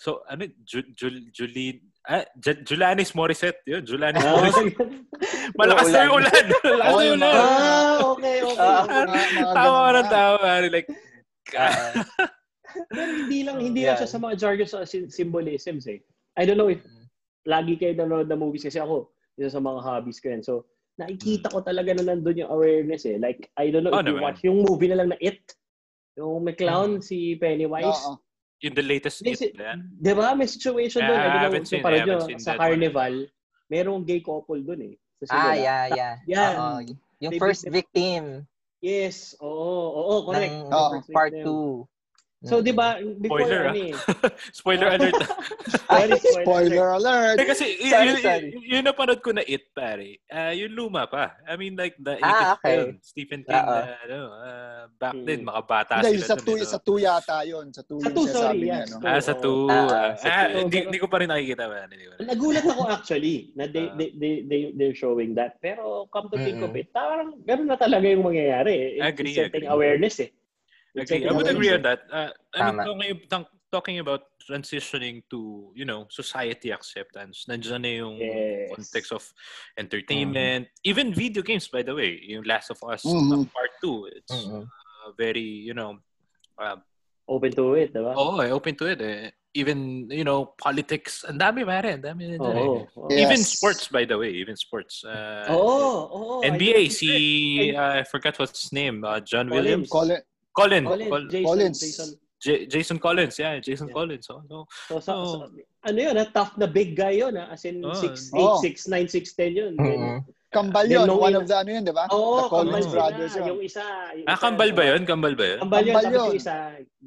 [0.00, 4.80] so, ano, Jul, Jul, Julie, ah, J- Julanis Morissette, yun, Julanis Morissette.
[5.60, 6.44] Malakas na yung ulan.
[6.64, 7.36] Malakas na yung ulan.
[7.36, 8.58] Ah, okay, okay.
[8.58, 10.48] Uh, tawa ng tawa.
[10.66, 10.90] Like,
[11.52, 12.04] Uh,
[12.90, 13.94] pero hindi lang hindi yeah.
[13.94, 16.00] lang siya sa mga jargon sa symbolisms eh.
[16.34, 17.06] I don't know if mm.
[17.46, 20.42] lagi kayo nanonood ng movies kasi ako isa sa mga hobbies ko yan.
[20.42, 23.18] So nakikita ko talaga na nandun yung awareness eh.
[23.18, 25.42] Like I don't know oh, if you watch yung movie na lang na It.
[26.14, 27.04] Yung may clown mm.
[27.04, 27.98] si Pennywise.
[28.06, 28.22] No,
[28.62, 29.58] in the latest It.
[29.58, 29.82] Yeah.
[29.98, 30.32] Di ba?
[30.38, 31.18] May situation doon.
[31.18, 31.66] Yeah, I don't know.
[31.66, 33.32] So, parang yun, sa Carnival, one.
[33.66, 34.94] merong gay couple doon eh.
[35.34, 36.14] ah, yeah, yeah.
[36.30, 36.54] Yan.
[36.54, 36.78] Uh-oh.
[37.24, 38.46] Yung first victim.
[38.84, 39.48] Yes, oo,
[39.96, 40.52] oo, correct.
[40.52, 41.88] Ng, oh, part 2.
[42.44, 43.94] So, di ba, before spoiler, ano eh.
[44.60, 45.16] spoiler alert.
[45.80, 47.36] spoiler, spoiler alert.
[47.40, 48.48] Eh, kasi, sorry, yun, sorry.
[48.52, 50.20] Yun, yun napanood ko na It, pare.
[50.28, 51.40] Uh, yung luma pa.
[51.48, 52.76] I mean, like, the ah, okay.
[52.76, 52.88] film.
[53.00, 55.24] Stephen King, uh, ano, uh, back hmm.
[55.24, 56.36] then, makabata Hindi, sila.
[56.36, 57.66] Sa 2 eh, sa two yata yun.
[57.72, 58.68] Sa 2 Sa 2, sorry.
[58.68, 59.00] Yes, no?
[59.00, 59.48] Ah, sa 2.
[59.48, 61.64] Uh, ah, hindi ko pa rin nakikita.
[61.64, 61.88] ba
[62.20, 65.56] Nagulat ako actually na they, they, they, they, they're showing that.
[65.64, 69.00] Pero come to think of it, parang ganun na talaga yung mangyayari.
[69.00, 69.72] It's agree, setting agree.
[69.72, 70.30] awareness eh.
[70.94, 72.06] Okay, I would agree on that.
[72.10, 78.16] Uh, I mean, talking, talking about transitioning to, you know, society acceptance, nandiyan na yung
[78.22, 78.70] yes.
[78.70, 79.24] context of
[79.74, 80.90] entertainment, mm-hmm.
[80.90, 82.20] even video games, by the way.
[82.30, 83.50] Yung Last of Us mm-hmm.
[83.50, 84.62] Part 2, it's mm-hmm.
[84.62, 85.98] uh, very, you know,
[86.62, 86.76] uh,
[87.26, 88.14] open to it, diba?
[88.14, 89.00] Oo, oh, open to it.
[89.02, 89.30] Eh.
[89.54, 93.10] Even, you know, politics, ang dami ba rin, dami oh, oh.
[93.10, 95.02] Even sports, by the way, even sports.
[95.06, 99.90] Uh, oh, oh, NBA, si, uh, I forgot what's his name, uh, John Williams.
[100.54, 101.08] Colin, Colin.
[101.10, 101.78] Col- Jason, Collins.
[101.80, 102.08] Jason.
[102.44, 103.94] J- Jason Collins, yeah, Jason yeah.
[103.94, 104.26] Collins.
[104.26, 104.56] So, so,
[104.88, 105.50] so, so, so,
[105.82, 106.24] ano yun, ha?
[106.30, 107.48] tough na big guy yun, ha?
[107.50, 108.60] as in 6'8", oh.
[108.62, 109.72] 6'9", 6'10 yun.
[109.76, 110.18] Mm-hmm.
[110.54, 112.06] Kambal yun, one of the ano yun, di ba?
[112.14, 113.58] Oo, oh, Collins brothers yun.
[113.58, 113.82] Yung isa.
[114.14, 115.02] Yung ah, kambal ba yun?
[115.02, 115.58] Kambal ba yun?
[115.66, 116.56] Kambal yun, kambal tapos yung isa,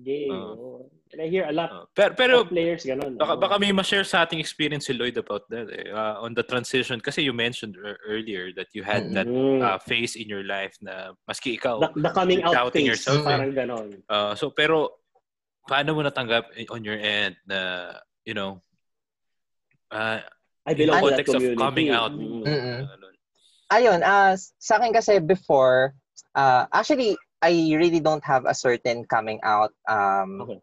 [0.04, 0.28] gay.
[0.28, 0.77] Oh.
[1.18, 3.18] And I hear a lot uh, pero, pero, of players ganun.
[3.18, 5.90] Baka, baka may ma-share sa ating experience si Lloyd about that eh.
[5.90, 7.02] Uh, on the transition.
[7.02, 7.74] Kasi you mentioned
[8.06, 9.66] earlier that you had that mm-hmm.
[9.66, 11.82] uh, phase in your life na maski ikaw.
[11.82, 12.86] The, the coming out phase.
[12.86, 13.58] Yourself, parang eh.
[13.58, 13.98] ganon.
[14.06, 15.02] Uh, so, pero
[15.66, 18.62] paano mo natanggap on your end na, you know,
[19.90, 20.22] uh,
[20.70, 22.14] I belong in the context of coming out.
[22.14, 22.94] Mm-hmm.
[22.94, 25.98] Uh, Ayun, uh, sa akin kasi before,
[26.38, 30.62] uh, actually, I really don't have a certain coming out um, okay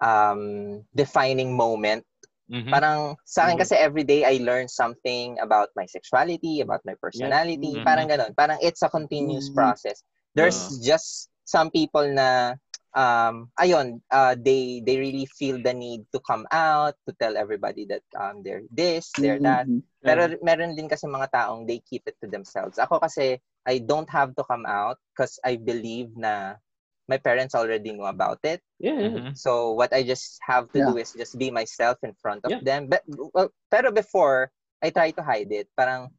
[0.00, 2.04] um, defining moment.
[2.50, 2.70] Mm-hmm.
[2.70, 3.62] Parang sa akin mm-hmm.
[3.64, 7.72] kasi every day I learn something about my sexuality, about my personality.
[7.72, 7.80] Yeah.
[7.80, 7.88] Mm-hmm.
[7.88, 8.32] Parang ganun.
[8.36, 9.64] Parang it's a continuous mm-hmm.
[9.64, 10.04] process.
[10.36, 10.84] There's uh.
[10.84, 12.60] just some people na
[12.94, 17.88] um ayun, uh, they they really feel the need to come out to tell everybody
[17.88, 19.64] that um they're this, they're that.
[19.64, 20.04] Mm-hmm.
[20.04, 22.76] Pero meron din kasi mga taong they keep it to themselves.
[22.76, 26.60] Ako kasi I don't have to come out because I believe na
[27.08, 28.60] my parents already know about it.
[28.80, 28.96] Yeah.
[28.96, 29.36] Mm-hmm.
[29.36, 30.88] So what I just have to yeah.
[30.90, 32.62] do is just be myself in front of yeah.
[32.64, 32.88] them.
[32.88, 34.50] But well, pero before
[34.82, 36.12] I try to hide it, parang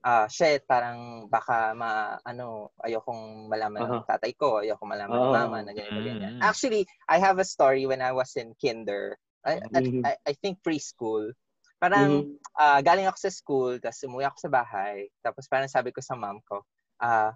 [0.00, 4.00] ah uh, shit, parang baka ma ano, ayokong malaman uh-huh.
[4.00, 5.28] ng tatay ko, ayokong malaman uh-huh.
[5.28, 6.08] ng mama na ganyan mm-hmm.
[6.08, 6.34] ganyan.
[6.40, 9.20] Actually, I have a story when I was in kinder.
[9.44, 10.04] I, mm-hmm.
[10.04, 11.32] I, I think preschool.
[11.80, 12.60] Parang mm-hmm.
[12.60, 15.08] uh, galing ako sa school, tapos umuwi ako sa bahay.
[15.20, 16.64] Tapos parang sabi ko sa mom ko,
[17.00, 17.30] ah, uh,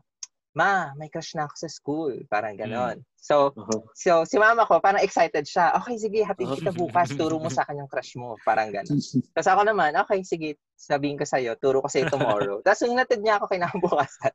[0.55, 2.15] ma, may crush na ako sa school.
[2.31, 3.03] Parang ganon.
[3.03, 3.07] Mm.
[3.19, 3.83] So, uh-huh.
[3.97, 5.75] so si mama ko, parang excited siya.
[5.83, 7.11] Okay, sige, hatid kita bukas.
[7.19, 8.39] Turo mo sa akin yung crush mo.
[8.47, 9.01] Parang ganon.
[9.35, 12.63] Tapos ako naman, okay, sige, sabihin ko sa'yo, turo ko sa'yo tomorrow.
[12.63, 14.35] Tapos yung natid niya ako kinabukasan,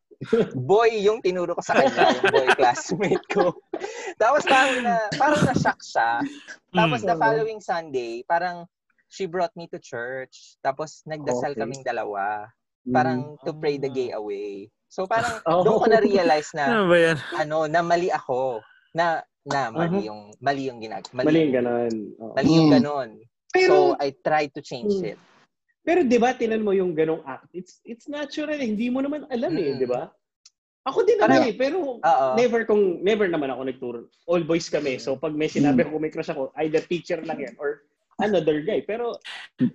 [0.60, 3.56] boy yung tinuro ko sa kanya, yung boy classmate ko.
[4.20, 6.20] Tapos parang na, parang na-shock siya.
[6.76, 7.08] Tapos mm.
[7.08, 8.68] the following Sunday, parang
[9.08, 10.58] she brought me to church.
[10.66, 11.62] Tapos nagdasal okay.
[11.62, 12.50] kaming dalawa.
[12.90, 13.46] Parang mm.
[13.46, 14.68] to pray the gay away.
[14.90, 15.62] So parang oh.
[15.62, 17.18] doon ko na-realize na ano, ba yan?
[17.38, 18.60] ano na mali ako.
[18.98, 20.10] Na na mali uh-huh.
[20.10, 21.06] yung mali yung ginag.
[21.14, 21.94] Mali, mali yung ganon.
[22.18, 22.34] Oh.
[22.34, 23.10] Mali yung ganon.
[23.50, 25.14] Pero, so I try to change hmm.
[25.16, 25.20] it.
[25.82, 27.50] Pero 'di ba tinan mo yung ganong act.
[27.56, 29.62] It's it's natural, hindi mo naman alam mm.
[29.64, 30.12] eh, 'di ba?
[30.86, 32.34] Ako din naman eh, pero Uh-oh.
[32.38, 34.00] never kung never naman ako nagturo.
[34.30, 35.02] All boys kami.
[35.02, 37.90] So pag may sinabi ko may crush ako, either teacher lang yan or
[38.22, 38.86] another guy.
[38.86, 39.18] Pero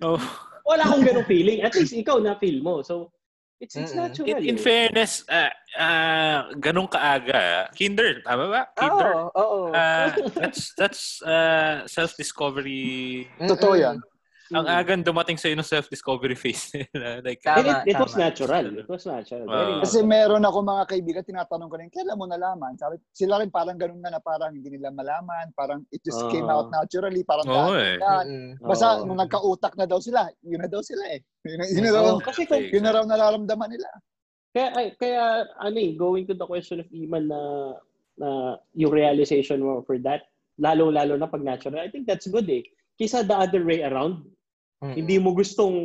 [0.07, 0.21] oh.
[0.63, 1.67] wala akong ganong feeling.
[1.67, 2.79] At least ikaw na feel mo.
[2.79, 3.11] So
[3.59, 4.27] It's, it's natural.
[4.27, 5.47] In, in fairness, uh,
[5.79, 7.71] uh, ganun kaaga.
[7.71, 8.61] Kinder, tama ba?
[8.75, 9.11] Kinder.
[9.15, 9.59] Oo, oo.
[9.71, 13.31] Uh, that's that's uh, self-discovery.
[13.47, 14.03] Totoo yan.
[14.53, 17.17] Ang agan dumating sa ng self-discovery phase nila.
[17.25, 18.65] like, tama, it, it, was natural.
[18.77, 19.49] It was natural.
[19.49, 22.77] Uh, Kasi meron ako mga kaibigan, tinatanong ko rin, kailan mo nalaman?
[22.77, 25.49] Sabi, sila rin parang ganun na na parang hindi nila malaman.
[25.57, 27.25] Parang it just uh, came out naturally.
[27.25, 27.97] Parang oh, eh.
[27.97, 31.25] mm Basta uh, nung nagka-utak na daw sila, yun na daw sila eh.
[31.49, 33.89] Yun, yun, na, daw, uh, kasi kung, yun na raw nararamdaman nila.
[34.53, 37.41] Kaya, ay, kaya ano eh, going to the question of Iman na,
[38.15, 38.29] na
[38.77, 40.29] yung realization mo for that,
[40.61, 42.63] lalo-lalo na pag natural, I think that's good eh.
[42.95, 44.23] Kisa the other way around,
[44.83, 44.95] Mm-hmm.
[44.95, 45.77] Hindi mo gustong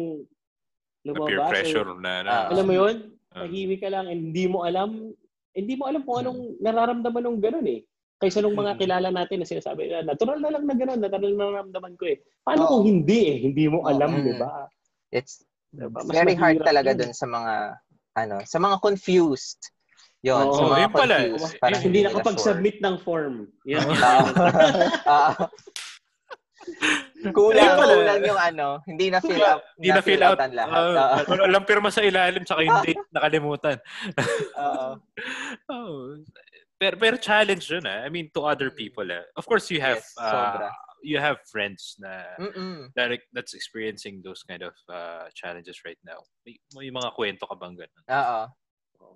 [1.06, 1.28] lumabas.
[1.28, 2.30] Peer pressure or, na, na.
[2.50, 2.96] Alam mo yun?
[3.30, 5.14] Uh, Tahimik ka lang and hindi mo alam
[5.54, 7.80] hindi mo alam kung anong nararamdaman ng ganun eh.
[8.20, 11.40] Kaysa nung mga kilala natin na sinasabi na natural na lang na ganun, natural na
[11.40, 12.20] nararamdaman ko eh.
[12.44, 12.70] Paano oh.
[12.78, 13.36] kung hindi eh?
[13.48, 14.22] Hindi mo alam, oh.
[14.22, 14.68] di ba?
[15.10, 16.04] It's diba?
[16.06, 17.54] very hard talaga dun sa mga
[18.20, 19.58] ano, sa mga confused.
[20.20, 21.56] Yon, oh, sa mga confused.
[21.56, 21.62] Pala.
[21.64, 23.48] Parang hindi nakapag-submit ng form.
[23.64, 23.88] Yan.
[25.08, 25.34] uh,
[27.32, 29.62] kulang, kulang yung ano, hindi na fill out.
[29.76, 30.38] Hindi na, fill out.
[30.40, 30.72] Lahat.
[30.72, 33.76] Uh, uh, walang pirma sa ilalim tsaka yung date nakalimutan.
[34.56, 34.88] Oo.
[35.72, 36.16] oh.
[36.80, 38.04] pero, pero challenge yun eh.
[38.04, 39.24] I mean, to other people eh.
[39.36, 42.36] Of course, you have yes, uh, you have friends na
[42.96, 46.20] that, that's experiencing those kind of uh, challenges right now.
[46.44, 48.04] May, may mga kwento ka bang ganun?
[48.08, 48.40] Oo.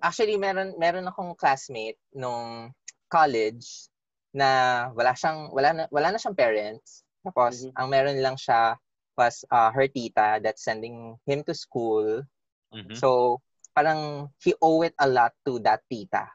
[0.01, 2.73] Actually, meron meron akong classmate nung
[3.07, 3.87] college
[4.35, 7.04] na wala siyang wala na wala na siyang parents.
[7.25, 7.73] Tapos mm-hmm.
[7.73, 8.77] ang meron lang siya
[9.17, 12.21] was uh, her tita that's sending him to school.
[12.69, 12.93] Mm-hmm.
[12.93, 13.41] So
[13.73, 16.29] parang he owe it a lot to that tita.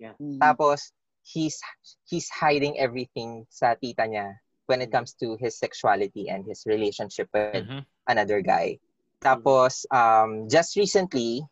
[0.00, 0.16] Yeah.
[0.16, 0.40] Mm-hmm.
[0.40, 1.60] Tapos he's
[2.08, 7.28] he's hiding everything sa tita niya when it comes to his sexuality and his relationship
[7.34, 7.84] with mm-hmm.
[8.08, 8.80] another guy.
[9.20, 11.44] Tapos um just recently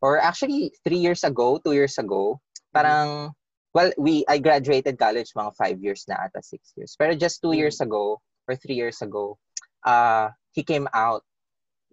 [0.00, 2.40] or actually three years ago, two years ago,
[2.72, 3.32] parang
[3.74, 6.94] well, we I graduated college mga five years na ata, six years.
[6.98, 9.38] Pero just two years ago or three years ago,
[9.86, 11.22] uh, he came out.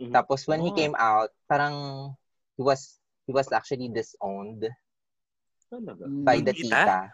[0.01, 0.13] Mm-hmm.
[0.13, 0.65] Tapos when oh.
[0.65, 2.13] he came out, parang
[2.57, 4.65] he was he was actually disowned
[6.23, 7.11] by the tita.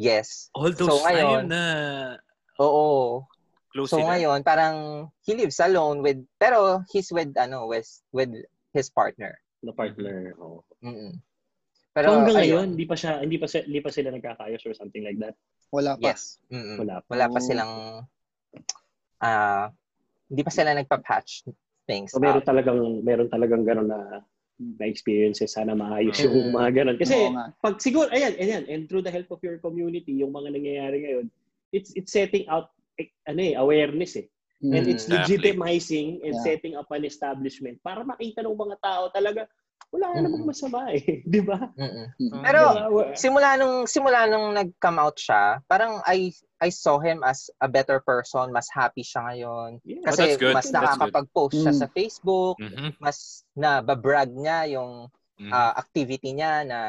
[0.00, 0.48] Yes.
[0.56, 1.62] All those so, ngayon, na
[2.56, 3.22] Oo.
[3.70, 4.16] Close so sila.
[4.16, 8.32] ngayon, parang he lives alone with pero he's with ano with with
[8.74, 9.38] his partner.
[9.62, 10.34] The partner.
[10.40, 10.64] Oh.
[10.82, 11.20] Mm-mm.
[11.90, 14.74] Pero so hanggang ngayon, hindi pa siya hindi pa siya, hindi pa sila nagkakayos or
[14.78, 15.34] something like that.
[15.74, 16.14] Wala pa.
[16.14, 16.38] Yes.
[16.50, 16.78] Mm-mm.
[16.86, 17.08] Wala pa.
[17.10, 17.72] Wala pa silang
[19.20, 19.64] uh,
[20.30, 21.50] hindi pa sila nagpa-patch
[21.90, 22.14] things.
[22.14, 24.22] So meron talagang meron talagang gano'n na
[24.60, 26.24] na experiences sana maayos mm.
[26.28, 26.96] yung mga ganun.
[27.00, 27.16] Kasi
[27.64, 31.26] pag siguro ayan, ayan, and through the help of your community, yung mga nangyayari ngayon,
[31.72, 34.28] it's it's setting out eh, ano eh, awareness eh.
[34.60, 36.44] Mm, and it's legitimizing and yeah.
[36.44, 39.48] setting up an establishment para makita ng mga tao talaga
[39.90, 41.70] wala mm namang masama eh, 'di ba?
[42.46, 42.62] Pero
[43.18, 46.30] simula nung simula nung nag-come out siya, parang I
[46.62, 49.70] I saw him as a better person, mas happy siya ngayon.
[49.82, 50.04] Yeah.
[50.06, 51.80] Kasi oh, mas nakakapag-post siya mm.
[51.80, 53.00] sa Facebook, mm-hmm.
[53.00, 55.08] mas na-brag niya yung
[55.40, 55.50] mm.
[55.50, 56.80] uh, activity niya na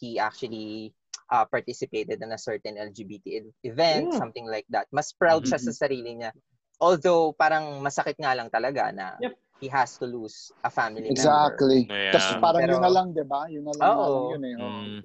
[0.00, 0.96] he actually
[1.28, 4.18] uh, participated in a certain LGBT event, yeah.
[4.18, 4.88] something like that.
[4.88, 5.54] Mas proud mm-hmm.
[5.54, 6.32] siya sa sarili niya.
[6.80, 11.86] Although parang masakit nga lang talaga na yep he has to lose a family exactly.
[11.86, 11.94] member.
[11.94, 12.10] Exactly.
[12.10, 12.12] Yeah.
[12.16, 13.40] Kasi parang Pero, yun na lang, di ba?
[13.46, 14.56] Yun na lang, oh, yun eh.
[14.56, 14.70] Oh.
[14.72, 15.00] Mm.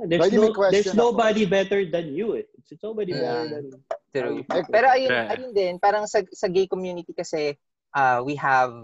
[0.00, 1.52] There's, no, there's nobody ako.
[1.52, 2.48] better than you eh.
[2.56, 3.20] It's nobody yeah.
[3.20, 4.42] better than True.
[4.48, 5.30] Pero ayun, yeah.
[5.30, 7.54] ayun din, parang sa, sa gay community kasi
[7.94, 8.74] uh, we have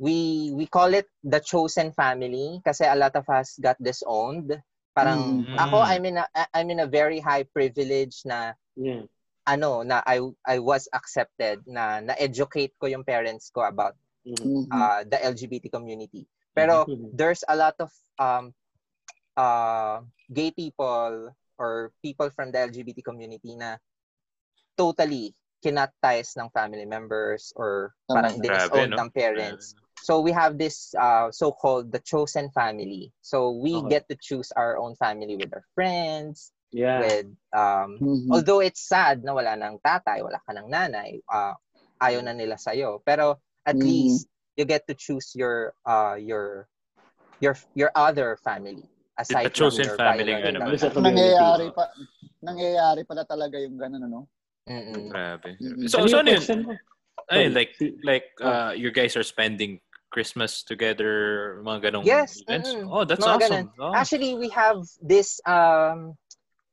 [0.00, 4.48] we we call it the chosen family kasi a lot of us got disowned.
[4.96, 5.58] Parang mm-hmm.
[5.60, 9.04] ako I'm in a I'm in a very high privilege na yeah.
[9.44, 13.94] ano na I I was accepted na na-educate ko yung parents ko about
[14.26, 14.70] mm-hmm.
[14.70, 16.26] uh, the LGBT community.
[16.54, 17.14] Pero mm-hmm.
[17.14, 18.54] there's a lot of um,
[19.36, 20.00] uh,
[20.32, 23.76] gay people or people from the LGBT community na
[24.76, 29.04] totally cannot ties ng family members or parang disowned no?
[29.04, 29.76] ng parents.
[30.00, 33.12] So we have this uh, so-called the chosen family.
[33.20, 34.00] So we okay.
[34.00, 37.04] get to choose our own family with our friends, yeah.
[37.04, 38.32] with um mm-hmm.
[38.32, 41.52] although it's sad na wala nang tatay, wala ka ng nanay, uh,
[42.00, 43.04] ayaw na nila sa iyo.
[43.04, 43.82] Pero at mm.
[43.82, 46.68] least you get to choose your uh your
[47.40, 48.84] your your other family
[49.18, 50.58] aside the chosen from your family ano
[51.00, 51.84] nangyayari pa
[52.40, 54.28] nangyayari pala talaga yung ganun ano
[54.68, 55.58] mm Grabe.
[55.88, 56.78] So, so ano yun?
[57.30, 59.78] Ay, like, like, uh, you guys are spending
[60.10, 62.74] Christmas together, mga ganong yes, events?
[62.74, 62.90] Mm-hmm.
[62.90, 63.70] Oh, that's mga awesome.
[63.78, 63.94] Oh.
[63.94, 66.18] Actually, we have this, um,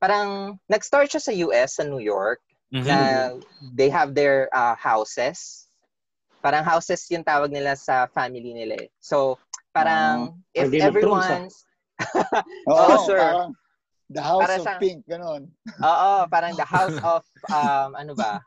[0.01, 2.41] parang, nag-start siya sa US, sa New York,
[2.73, 2.89] mm-hmm.
[2.89, 3.37] na
[3.77, 5.66] they have their uh, houses
[6.41, 8.89] Parang houses yung tawag nila sa family nila eh.
[9.01, 9.41] So,
[9.73, 11.65] parang uh, if everyone's...
[12.69, 13.17] Oo, oh, sir.
[13.17, 13.51] Parang
[14.09, 15.41] the House parang of Pink, ganun.
[15.83, 18.39] Oo, parang the House of, um, ano ba?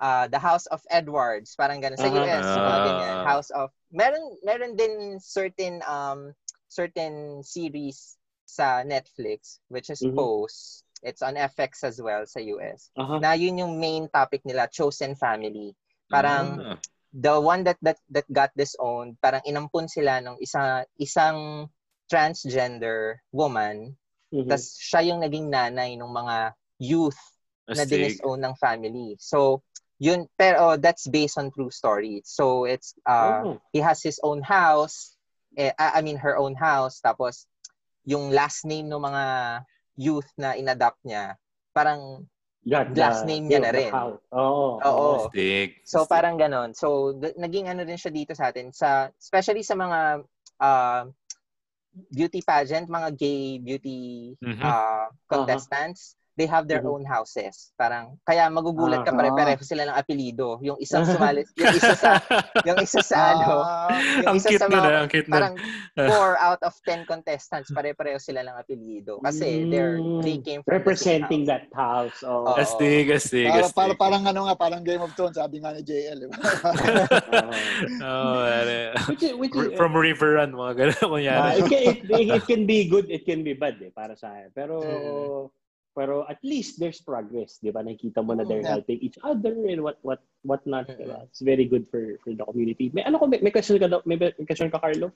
[0.00, 2.00] Uh, the House of Edwards, parang ganun.
[2.00, 2.24] Sa uh-huh.
[2.24, 3.16] US, uh, mga ganyan.
[3.24, 3.70] House of...
[3.92, 6.34] Meron, meron din certain, um,
[6.68, 10.18] certain series sa Netflix, which is mm-hmm.
[10.18, 10.82] Pose.
[11.00, 12.90] It's on FX as well sa US.
[12.98, 13.22] Uh-huh.
[13.22, 15.72] Na yun yung main topic nila, Chosen Family.
[16.10, 16.78] Parang, uh-huh
[17.12, 21.68] the one that that that got disowned, parang inampun sila ng isa isang
[22.06, 23.94] transgender woman.
[24.30, 24.46] Mm-hmm.
[24.46, 27.18] Tapos siya yung naging nanay ng mga youth
[27.66, 27.76] Astig.
[27.76, 29.18] na dinisown ng family.
[29.18, 29.62] So,
[30.00, 32.22] yun pero that's based on true story.
[32.24, 33.62] So it's uh oh.
[33.74, 35.18] he has his own house,
[35.58, 37.44] eh, I mean her own house tapos
[38.08, 39.24] yung last name ng mga
[40.00, 41.36] youth na inadopt niya,
[41.76, 42.24] parang
[42.60, 43.88] God, last name niya na rin.
[44.36, 44.76] Oo.
[44.84, 45.08] Oo.
[45.32, 45.80] Big.
[45.88, 46.76] So parang ganon.
[46.76, 50.00] So d- naging ano rin siya dito sa atin sa especially sa mga
[50.60, 51.02] uh,
[52.12, 54.60] beauty pageant, mga gay beauty mm-hmm.
[54.60, 56.12] uh, contestants.
[56.12, 56.28] Uh-huh.
[56.40, 57.04] They have their mm-hmm.
[57.04, 57.76] own houses.
[57.76, 60.56] Parang kaya magugulat ka pare-pareho sila ng apelyido.
[60.64, 62.16] Yung isang sumali, yung isa sa
[62.68, 63.52] yung isa sa ano,
[64.24, 65.54] yung isa sa mga, na, parang
[66.08, 71.44] four out of ten contestants pare-pareho sila ng apelyido kasi they're they came from representing
[71.44, 72.24] that house.
[72.24, 72.56] Oh.
[72.56, 76.24] Astig, astig, para, para, parang ano nga, parang Game of Thrones, sabi nga ni JL.
[76.24, 76.36] Diba?
[78.08, 78.48] oh,
[79.12, 81.20] which, which, from River Run, mga ganun.
[81.20, 84.32] Uh, it, can, it, it, can be good, it can be bad eh, para sa
[84.32, 84.48] akin.
[84.54, 85.59] Pero mm.
[85.90, 87.82] Pero at least there's progress, 'di ba?
[87.82, 88.78] Nakikita mo na they're yeah.
[88.78, 90.86] helping each other and what what what not.
[90.86, 91.26] Diba?
[91.26, 92.94] It's very good for for the community.
[92.94, 95.10] May ano ko may, may question ka may, may question ka Carlo?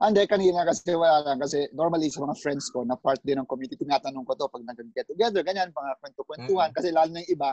[0.00, 1.38] Hindi, kanina kasi wala lang.
[1.42, 4.62] Kasi normally sa mga friends ko na part din ng community, tinatanong ko to pag
[4.62, 6.70] nag-get together, ganyan, mga kwento-kwentuhan.
[6.70, 6.78] Mm-hmm.
[6.78, 7.48] Kasi lalo na yung iba,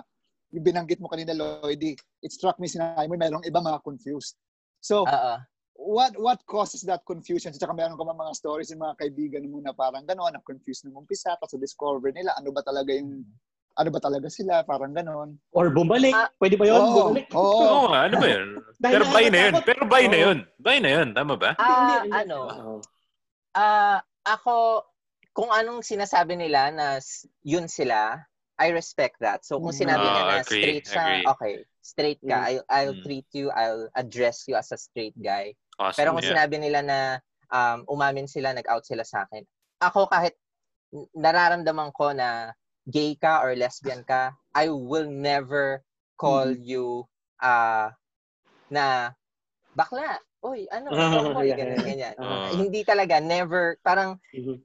[0.54, 4.38] yung binanggit mo kanina, Lloydie, it struck me, sinabi mo, mayroong iba mga confused.
[4.80, 5.44] So, uh-uh
[5.78, 7.54] what what causes that confusion?
[7.54, 10.84] At saka meron ka mga stories ng mga kaibigan mo na parang gano'n, na confused
[10.84, 13.24] nung umpisa, tapos discover nila ano ba talaga yung
[13.78, 15.38] ano ba talaga sila, parang gano'n.
[15.54, 16.10] Or bumalik.
[16.10, 16.82] Uh, Pwede ba yun?
[16.82, 17.30] Oh, bumalik.
[17.30, 17.62] Oo.
[17.62, 17.86] Oh.
[17.94, 18.48] Nga, ano ba yun?
[18.84, 19.54] Pero buy na yun.
[19.62, 20.38] Pero buy na yun.
[20.58, 21.08] Buy na yun.
[21.14, 21.54] Tama ba?
[21.62, 22.40] Ah, uh, ano?
[23.54, 24.82] Ah, uh, ako,
[25.38, 26.98] kung anong sinasabi nila na
[27.46, 28.18] yun sila,
[28.58, 29.46] I respect that.
[29.46, 31.26] So kung sinabi niya na agree, straight siya, agree.
[31.30, 31.54] okay,
[31.86, 32.48] straight ka, mm.
[32.50, 33.04] I'll, I'll mm.
[33.06, 35.54] treat you, I'll address you as a straight guy.
[35.78, 36.34] Awesome, Pero kung yeah.
[36.34, 37.00] sinabi nila na
[37.54, 39.46] um, umamin sila, nag-out sila sa akin,
[39.78, 40.34] ako kahit
[41.14, 42.52] nararamdaman ko na
[42.90, 45.86] gay ka or lesbian ka, I will never
[46.18, 46.66] call mm-hmm.
[46.66, 46.86] you
[47.44, 47.94] uh,
[48.74, 49.14] na
[49.78, 50.18] bakla.
[50.42, 50.90] Uy, ano?
[51.40, 52.16] Oy, ganyan, ganyan.
[52.22, 53.78] Uh, Hindi talaga, never.
[53.86, 54.18] Parang,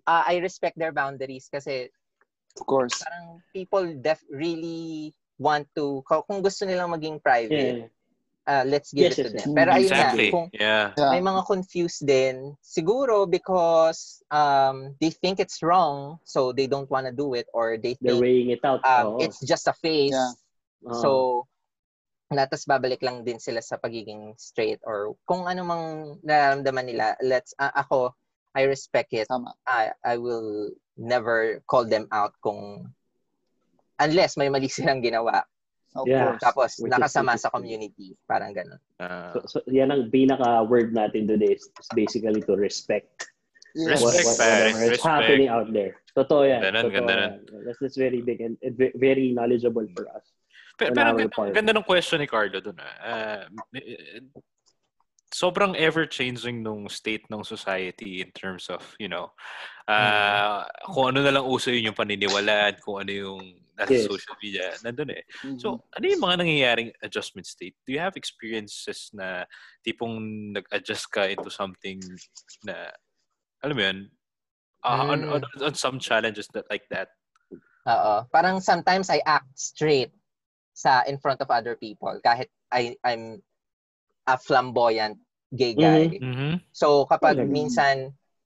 [0.09, 1.92] uh, I respect their boundaries kasi
[2.53, 3.01] Of course.
[3.01, 7.92] Parang people def really want to, kung gusto nilang maging private, yeah
[8.47, 9.55] uh, let's give yes, it to yes, them.
[9.55, 10.29] Pero ayun exactly.
[10.29, 10.87] nga, kung yeah.
[11.11, 17.07] may mga confused din, siguro because um, they think it's wrong, so they don't want
[17.07, 18.83] to do it, or they think They're weighing it out.
[18.85, 19.23] Um, oh.
[19.23, 20.13] It's just a phase.
[20.13, 20.33] Yeah.
[20.87, 21.03] Oh.
[21.03, 21.11] So,
[22.33, 25.87] natas babalik lang din sila sa pagiging straight or kung ano mang
[26.25, 28.17] nararamdaman nila, let's, uh, ako,
[28.57, 29.29] I respect it.
[29.29, 29.53] Tama.
[29.69, 32.89] I, I will never call them out kung
[34.01, 35.45] unless may mali silang ginawa.
[35.93, 36.33] Of yeah.
[36.33, 36.41] Course.
[36.41, 38.17] Tapos, Which nakasama sa community.
[38.25, 38.81] Parang ganun.
[38.97, 43.29] Uh, so, so, yan ang pinaka-word natin today is basically to respect.
[43.77, 43.97] Yeah.
[43.97, 46.01] Respect, what, what, whatever is happening out there.
[46.17, 46.61] Totoo yan.
[46.65, 47.33] Ganda nun, ganda nun.
[47.65, 48.57] That's, that's very big and
[48.97, 50.25] very knowledgeable for us.
[50.81, 52.81] Pero, pero ganda, ganda ng question ni Carlo dun.
[52.81, 53.45] Uh,
[55.33, 59.33] sobrang ever-changing nung state ng society in terms of, you know,
[59.89, 60.93] uh, mm.
[60.93, 63.41] kung ano na lang uso yun yung paniniwalaan, kung ano yung
[63.79, 64.05] nasa yes.
[64.05, 65.25] social media, nandun eh.
[65.43, 65.59] Mm-hmm.
[65.59, 67.77] So, ano yung mga nangyayaring adjustment state?
[67.89, 69.49] Do you have experiences na
[69.81, 70.21] tipong
[70.53, 72.01] nag-adjust ka into something
[72.69, 72.93] na,
[73.65, 73.99] alam mo yun,
[74.85, 75.09] uh, mm.
[75.09, 77.09] on, on, on some challenges that like that?
[77.89, 78.29] Oo.
[78.31, 80.15] Parang sometimes I act straight
[80.73, 83.45] sa in front of other people kahit I I'm
[84.25, 85.21] a flamboyant
[85.53, 86.17] gay guy.
[86.17, 86.65] Mm-hmm.
[86.73, 87.53] So kapag mm-hmm.
[87.53, 87.97] minsan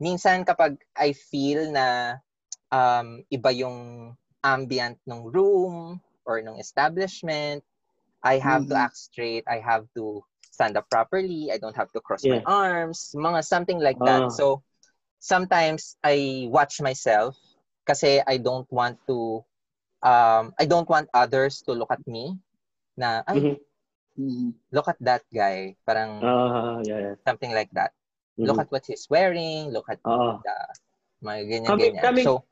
[0.02, 2.18] minsan kapag I feel na
[2.72, 4.10] um, iba yung
[4.46, 7.66] ambient ng room or ng establishment,
[8.22, 8.78] I have mm-hmm.
[8.78, 9.42] to act straight.
[9.50, 10.22] I have to
[10.54, 11.50] stand up properly.
[11.50, 12.38] I don't have to cross yeah.
[12.38, 13.10] my arms.
[13.18, 14.30] Mga something like that.
[14.30, 14.30] Uh.
[14.30, 14.46] So
[15.18, 17.34] sometimes I watch myself
[17.86, 19.42] kasi I don't want to
[20.06, 22.38] um, I don't want others to look at me
[22.94, 23.58] na ay mm-hmm.
[24.16, 24.50] Mm-hmm.
[24.72, 25.76] Look at that guy.
[25.84, 27.14] Parang uh, yeah, yeah.
[27.28, 27.92] something like that.
[28.40, 28.48] Mm-hmm.
[28.48, 29.76] Look at what he's wearing.
[29.76, 30.56] Look at uh, the,
[31.20, 32.04] mga ganyan, coming, ganyan.
[32.04, 32.44] Coming, so,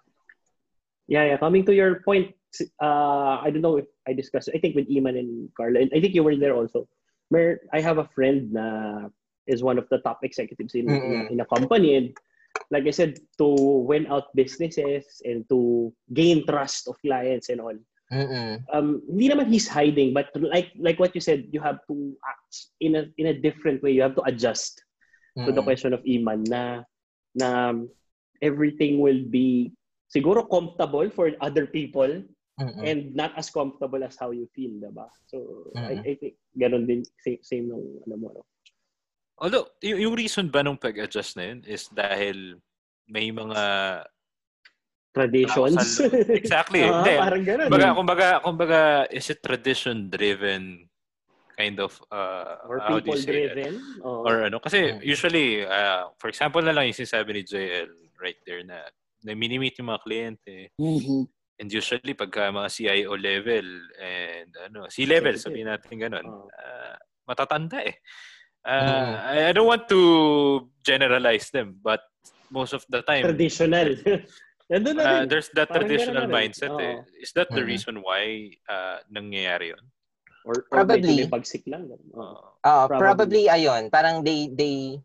[1.07, 1.37] yeah, yeah.
[1.37, 2.35] Coming to your point,
[2.81, 6.01] uh, I don't know if I discussed, I think with Iman and Carla, and I
[6.01, 6.89] think you were there also.
[7.29, 9.09] Where I have a friend na
[9.47, 11.33] is one of the top executives in, mm-hmm.
[11.33, 11.97] in, a company.
[11.97, 12.17] And
[12.71, 17.77] like I said, to win out businesses and to gain trust of clients and all,
[18.13, 18.63] Mm-mm.
[18.71, 22.71] Um, hindi naman he's hiding, but like like what you said, you have to act
[22.79, 23.91] in a in a different way.
[23.97, 24.85] You have to adjust
[25.35, 25.49] Mm-mm.
[25.49, 26.85] to the question of Iman na
[27.33, 27.73] na
[28.45, 29.73] everything will be
[30.15, 32.23] siguro comfortable for other people
[32.55, 32.87] Mm-mm.
[32.87, 35.11] and not as comfortable as how you feel, diba?
[35.27, 38.29] So I, I think ganun din same, same nung ano mo.
[38.31, 38.43] No?
[39.43, 42.63] Although, y- yung reason ba nung pag-adjust na yun is dahil
[43.11, 43.63] may mga
[45.11, 45.99] traditions.
[46.31, 46.87] exactly.
[46.87, 47.15] uh, Hindi.
[47.19, 47.67] Parang ganun.
[47.67, 50.87] Kumbaga, kumbaga, kumbaga, is it tradition-driven
[51.55, 54.99] kind of uh, or people driven or, or ano kasi hmm.
[55.07, 58.83] usually uh, for example na lang yung sinasabi ni JL right there na
[59.25, 61.25] na mini-meet yung mga kliyente mm-hmm.
[61.59, 63.67] and usually pagka mga CIO level
[63.99, 66.95] and ano C level sabihin natin ganun uh,
[67.25, 67.97] matatanda eh
[68.69, 69.13] uh.
[69.33, 70.01] I, I don't want to
[70.85, 72.05] generalize them but
[72.53, 73.97] most of the time traditional
[74.73, 75.29] Nandun na uh, rin.
[75.29, 76.81] there's that Parang traditional mindset oh.
[76.81, 76.97] eh.
[77.21, 77.69] Is that the mm-hmm.
[77.69, 79.85] reason why uh, nangyayari yun?
[80.45, 81.25] Or, or probably.
[81.29, 81.93] bagsik lang.
[82.17, 83.01] Uh, uh, probably.
[83.01, 83.93] probably ayun.
[83.93, 85.01] Parang they, they,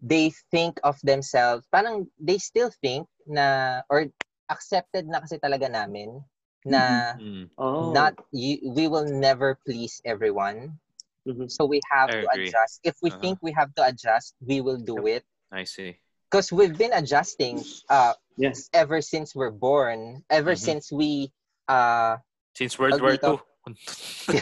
[0.00, 4.10] they think of themselves, parang they still think na, or
[4.50, 6.18] accepted na kasi talaga namin
[6.66, 7.44] na mm-hmm.
[7.56, 7.92] oh.
[7.92, 10.76] not you, we will never please everyone.
[11.28, 11.48] Mm-hmm.
[11.48, 12.48] So we have I to agree.
[12.48, 12.80] adjust.
[12.84, 13.20] If we uh-huh.
[13.20, 15.24] think we have to adjust, we will do it.
[15.52, 15.96] I see.
[16.30, 18.68] Because we've been adjusting uh yes.
[18.72, 20.64] ever since we're born, ever mm-hmm.
[20.64, 21.32] since we
[21.68, 22.16] uh
[22.54, 23.38] since World War II.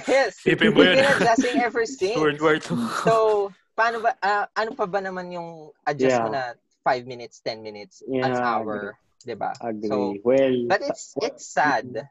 [0.09, 0.43] yes.
[0.47, 2.17] we've been adjusting ever since.
[2.17, 2.79] World War II.
[3.05, 6.25] so, paano ba uh, ano pa ba naman yung adjust yeah.
[6.27, 6.59] mo na
[6.89, 9.53] 5 minutes, 10 minutes, yeah, an hour, 'di ba?
[9.85, 12.09] So, well, but it's it's sad.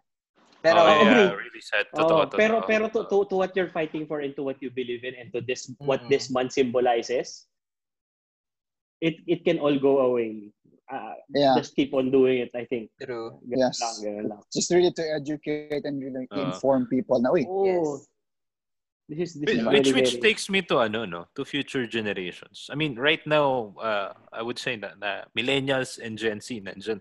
[0.62, 1.86] Pero oh, yeah, really sad.
[1.94, 2.38] Totoo, oh, totoo.
[2.38, 5.18] Pero pero to, to, to what you're fighting for and to what you believe in
[5.18, 5.86] and to this mm-hmm.
[5.86, 7.50] what this month symbolizes,
[9.02, 10.54] it it can all go away.
[10.88, 11.52] Uh, yeah.
[11.60, 12.88] Just keep on doing it, I think.
[12.96, 13.44] True.
[13.44, 13.76] Ganun yes.
[13.84, 14.42] Lang, lang.
[14.56, 18.08] Just really to educate and really uh, inform people na, uy, oh, yes.
[19.08, 20.22] This is, this is which which very...
[20.22, 22.68] takes me to ano no to future generations.
[22.68, 27.00] I mean right now uh, I would say na, na millennials and Gen Z nandiyan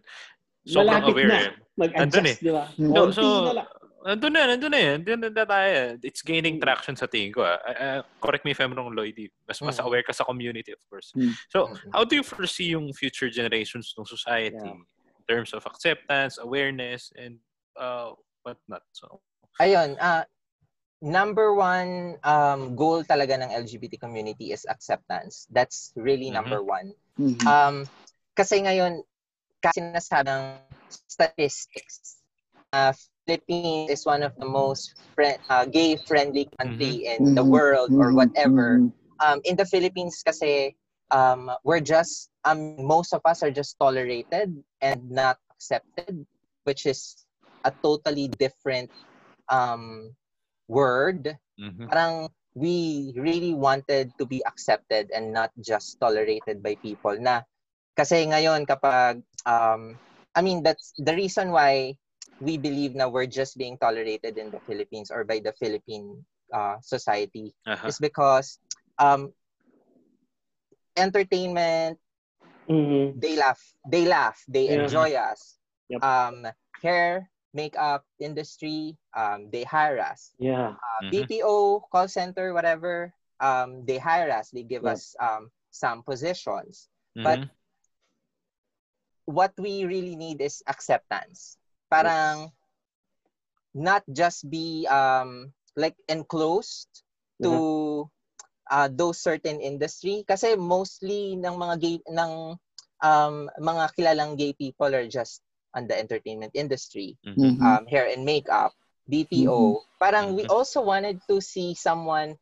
[0.67, 1.29] sobrang Malapit aware.
[1.31, 1.51] Na.
[1.79, 2.37] Mag-adjust, eh.
[2.43, 2.65] di ba?
[2.79, 3.55] No, so,
[4.03, 4.99] nandun na, nandun na yan.
[5.07, 5.99] Nandun na tayo.
[6.03, 6.65] It's gaining hmm.
[6.67, 7.47] traction sa tingin ko.
[7.47, 9.15] Uh, uh, correct me if I'm wrong, Lloyd.
[9.47, 9.87] Mas, mas hmm.
[9.87, 11.15] aware ka sa community, of course.
[11.15, 11.33] Mm.
[11.51, 14.75] So, how do you foresee yung future generations ng society yeah.
[14.75, 17.39] in terms of acceptance, awareness, and
[17.79, 18.11] uh,
[18.43, 18.83] what not?
[18.93, 19.23] So,
[19.61, 20.25] Ayun, uh,
[21.03, 25.47] number one um, goal talaga ng LGBT community is acceptance.
[25.51, 26.41] That's really mm-hmm.
[26.41, 26.93] number one.
[27.21, 27.47] Mm-hmm.
[27.47, 27.77] Um,
[28.37, 29.05] kasi ngayon,
[29.61, 30.45] kasi sinasabi ng
[30.89, 32.21] statistics,
[32.73, 32.93] uh,
[33.27, 37.27] Philippines is one of the most friend, uh, gay-friendly country mm-hmm.
[37.27, 38.23] in the world or mm-hmm.
[38.23, 38.81] whatever.
[38.81, 38.93] Mm-hmm.
[39.21, 40.77] Um, in the Philippines kasi,
[41.11, 46.27] um, we're just, um, most of us are just tolerated and not accepted,
[46.65, 47.25] which is
[47.65, 48.91] a totally different
[49.49, 50.15] um,
[50.69, 51.39] word.
[51.59, 51.87] Mm-hmm.
[51.89, 57.45] Parang we really wanted to be accepted and not just tolerated by people na
[57.93, 59.93] kasi ngayon kapag um
[60.33, 61.97] I mean that's the reason why
[62.41, 66.21] we believe na we're just being tolerated in the Philippines or by the Philippine
[66.53, 67.89] uh, society uh-huh.
[67.89, 68.57] is because
[68.97, 69.37] um
[70.97, 72.01] entertainment
[72.65, 73.21] mm-hmm.
[73.21, 74.81] they laugh they laugh they yeah.
[74.81, 75.61] enjoy us
[75.93, 76.01] yep.
[76.01, 76.49] um
[76.81, 81.25] hair makeup industry um they hire us yeah uh, mm-hmm.
[81.25, 83.09] BPO call center whatever
[83.41, 85.01] um they hire us they give yep.
[85.01, 87.25] us um some positions mm-hmm.
[87.25, 87.49] but
[89.27, 91.59] what we really need is acceptance.
[91.91, 92.55] Parang yes.
[93.75, 96.89] not just be um like enclosed
[97.43, 98.09] to mm-hmm.
[98.71, 102.57] uh, those certain industry kasi mostly ng mga gay ng
[103.05, 105.45] um mga kilalang gay people are just
[105.75, 107.63] on the entertainment industry mm-hmm.
[107.63, 108.73] um hair and makeup
[109.11, 109.87] BPO mm-hmm.
[109.99, 110.53] parang we mm-hmm.
[110.53, 112.37] also wanted to see someone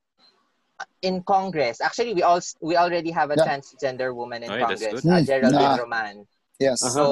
[1.03, 3.47] in Congress actually we all we already have a yeah.
[3.47, 5.77] transgender woman in oh, Congress uh, Geraldine nah.
[5.77, 6.27] Roman
[6.59, 6.83] Yes.
[6.83, 6.93] Uh-huh.
[6.93, 7.05] So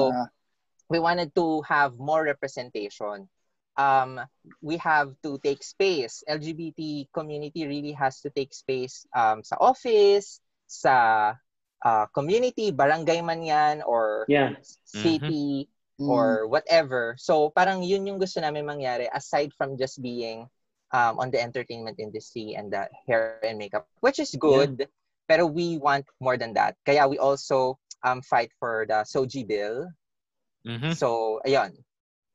[0.89, 3.27] we wanted to have more representation.
[3.75, 4.21] Um,
[4.61, 6.23] we have to take space.
[6.29, 10.39] LGBT community really has to take space um, sa office,
[10.69, 11.33] sa
[11.81, 14.53] uh, community, barangay man yan, or yeah.
[14.85, 15.72] city, mm-hmm.
[15.99, 17.15] Or whatever.
[17.17, 20.49] So parang yun yung gusto namin mangyari aside from just being
[20.93, 24.77] um, on the entertainment industry and the hair and makeup, which is good.
[24.79, 24.91] Yeah.
[25.27, 26.75] Pero we want more than that.
[26.85, 29.87] Kaya we also um, fight for the Soji bill.
[30.67, 30.91] Mm-hmm.
[30.93, 31.75] So, ayun,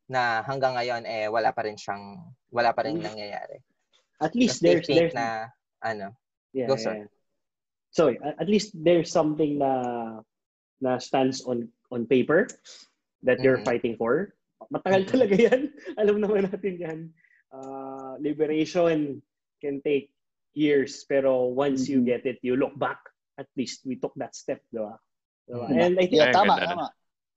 [0.09, 3.13] na hanggang ngayon eh wala pa rin siyang wala pa rin mm-hmm.
[3.13, 3.61] nangyayari.
[4.19, 5.53] At least there's there's na
[5.85, 6.17] ano.
[6.57, 7.05] Yeah, Go sir.
[7.05, 7.13] Yeah.
[7.93, 10.25] Sorry, at least there's something na
[10.81, 12.49] na stands on on paper
[13.23, 13.71] that you're mm-hmm.
[13.71, 14.35] fighting for.
[14.69, 15.15] Matagal mm-hmm.
[15.15, 15.61] talaga 'yan.
[16.01, 16.99] Alam naman natin 'yan.
[17.49, 19.23] Uh, liberation
[19.63, 20.13] can take
[20.55, 21.93] years pero once mm-hmm.
[21.93, 22.99] you get it, you look back,
[23.39, 24.99] at least we took that step, di ba?
[25.49, 25.67] Diba?
[25.73, 26.91] And I think, yeah, tama, tama.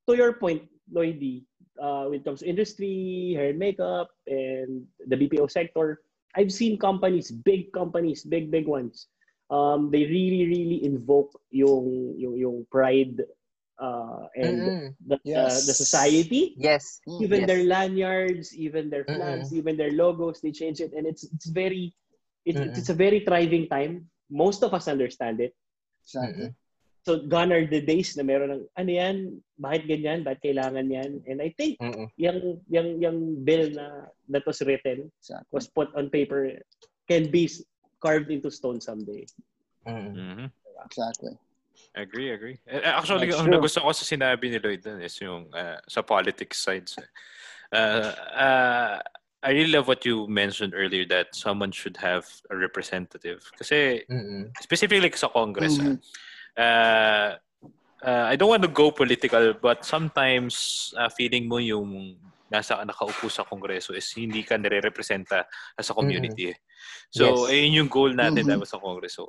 [0.09, 1.45] to your point, Lloydie,
[1.79, 6.01] uh, when it comes to industry, hair and makeup, and the BPO sector,
[6.35, 9.07] I've seen companies, big companies, big, big ones,
[9.49, 13.23] um, they really, really invoke yung, yung, yung pride
[13.79, 14.87] uh, and mm-hmm.
[15.07, 15.37] the, yes.
[15.37, 16.55] uh, the society.
[16.57, 16.99] Yes.
[17.21, 17.47] Even yes.
[17.47, 19.61] their lanyards, even their flags, mm-hmm.
[19.61, 21.93] even their logos, they change it, and it's it's very,
[22.45, 22.77] it's, mm-hmm.
[22.77, 24.09] it's a very thriving time.
[24.29, 25.55] Most of us understand it.
[26.03, 26.55] Exactly.
[27.01, 31.25] So, gone are the days na meron ng, ano yan, bakit ganyan, bakit kailangan yan?
[31.25, 32.13] And I think, Mm-mm.
[32.13, 35.49] yung, yung, yung bill na that was written, exactly.
[35.49, 36.61] was put on paper,
[37.09, 37.49] can be
[38.05, 39.25] carved into stone someday.
[39.89, 40.53] Mm-hmm.
[40.85, 41.33] Exactly.
[41.95, 42.57] Agree, agree.
[42.67, 43.59] Eh, actually, That's ang true.
[43.59, 46.95] nagusto ko sa sinabi ni Lloyd is yung uh, sa politics sides.
[47.71, 48.99] Uh, uh,
[49.43, 53.43] I really love what you mentioned earlier that someone should have a representative.
[53.57, 54.55] Kasi, mm-hmm.
[54.61, 55.99] specifically sa Congress, mm-hmm.
[56.55, 57.35] uh,
[58.05, 62.15] uh, I don't want to go political, but sometimes uh, feeling mo yung
[62.51, 65.47] nasa nakaupo sa Kongreso is hindi ka nire-representa
[65.79, 66.51] as a community.
[66.51, 67.15] Mm-hmm.
[67.15, 67.55] So, yes.
[67.55, 68.67] ayun yung goal natin mm-hmm.
[68.67, 69.23] sa Kongreso.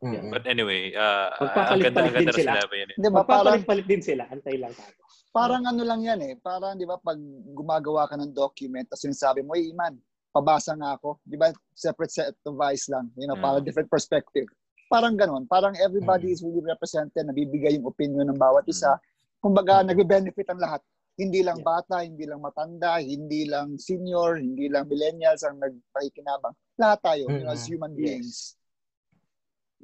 [0.00, 0.32] Mm-hmm.
[0.32, 1.36] But anyway, uh,
[1.68, 2.56] ang ganda, ang ganda sila.
[2.58, 2.88] Sinabi yun.
[2.88, 2.96] Eh.
[2.96, 4.24] Diba, Magpapalit-palit din sila.
[4.32, 4.96] Antay lang tayo.
[5.32, 6.34] Parang ano lang yan eh.
[6.40, 7.20] Parang, di ba, pag
[7.52, 10.00] gumagawa ka ng document, tapos sinasabi mo, hey, Iman,
[10.32, 11.20] pabasa nga ako.
[11.28, 13.12] Di ba, separate set of eyes lang.
[13.20, 13.44] You know, mm.
[13.44, 14.48] para different perspective.
[14.88, 15.44] Parang ganun.
[15.44, 16.34] Parang everybody mm.
[16.36, 18.96] is really represented, nabibigay yung opinion ng bawat isa.
[18.96, 19.00] Mm.
[19.44, 19.92] Kumbaga, mm.
[19.92, 20.80] nagbe-benefit ang lahat.
[21.12, 21.68] Hindi lang yeah.
[21.68, 26.56] bata, hindi lang matanda, hindi lang senior, hindi lang millennials ang nagpakikinabang.
[26.80, 27.32] Lahat tayo, mm.
[27.36, 28.56] you know, as human beings.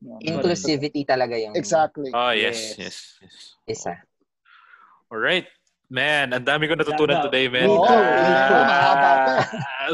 [0.01, 0.31] Yes.
[0.31, 1.59] Inclusivity talaga yung...
[1.59, 2.09] Exactly.
[2.15, 3.37] Oh, yes, yes, yes.
[3.67, 3.95] Isa.
[5.11, 5.45] All right.
[5.89, 7.65] Man, ang dami ko natutunan today, man.
[7.73, 9.41] Oo, oh, uh,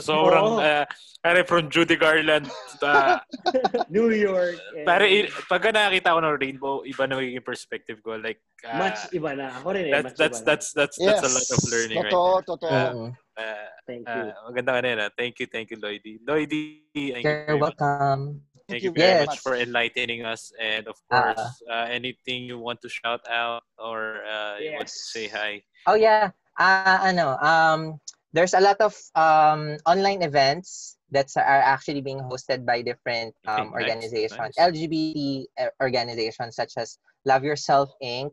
[0.02, 0.82] sobrang, uh,
[1.22, 2.50] pare from Judy Garland,
[2.82, 3.22] uh,
[3.94, 4.58] New York.
[4.74, 4.82] And...
[4.82, 8.18] Pare, pagka nakakita ko ng rainbow, iba na magiging perspective ko.
[8.18, 9.54] Like, uh, much iba na.
[9.62, 11.22] Ako rin eh, that's, that's, that's, that's, yes.
[11.22, 13.14] that's a lot of learning totoo, right Totoo, totoo.
[13.38, 14.22] Uh, thank you.
[14.34, 16.18] Uh, maganda ka na Thank you, thank you, Lloydie.
[16.26, 16.90] Lloydie,
[17.22, 18.42] You're welcome.
[18.68, 19.26] Thank, you very yes.
[19.26, 20.52] much for enlightening us.
[20.60, 24.64] And of course, uh, uh, anything you want to shout out or uh, yes.
[24.64, 25.62] you want to say hi?
[25.86, 26.30] Oh yeah.
[26.58, 28.00] Uh, ano, um,
[28.32, 33.68] there's a lot of um, online events that are actually being hosted by different um,
[33.68, 34.58] okay, organizations, nice.
[34.58, 38.32] LGBT uh, organizations such as Love Yourself Inc.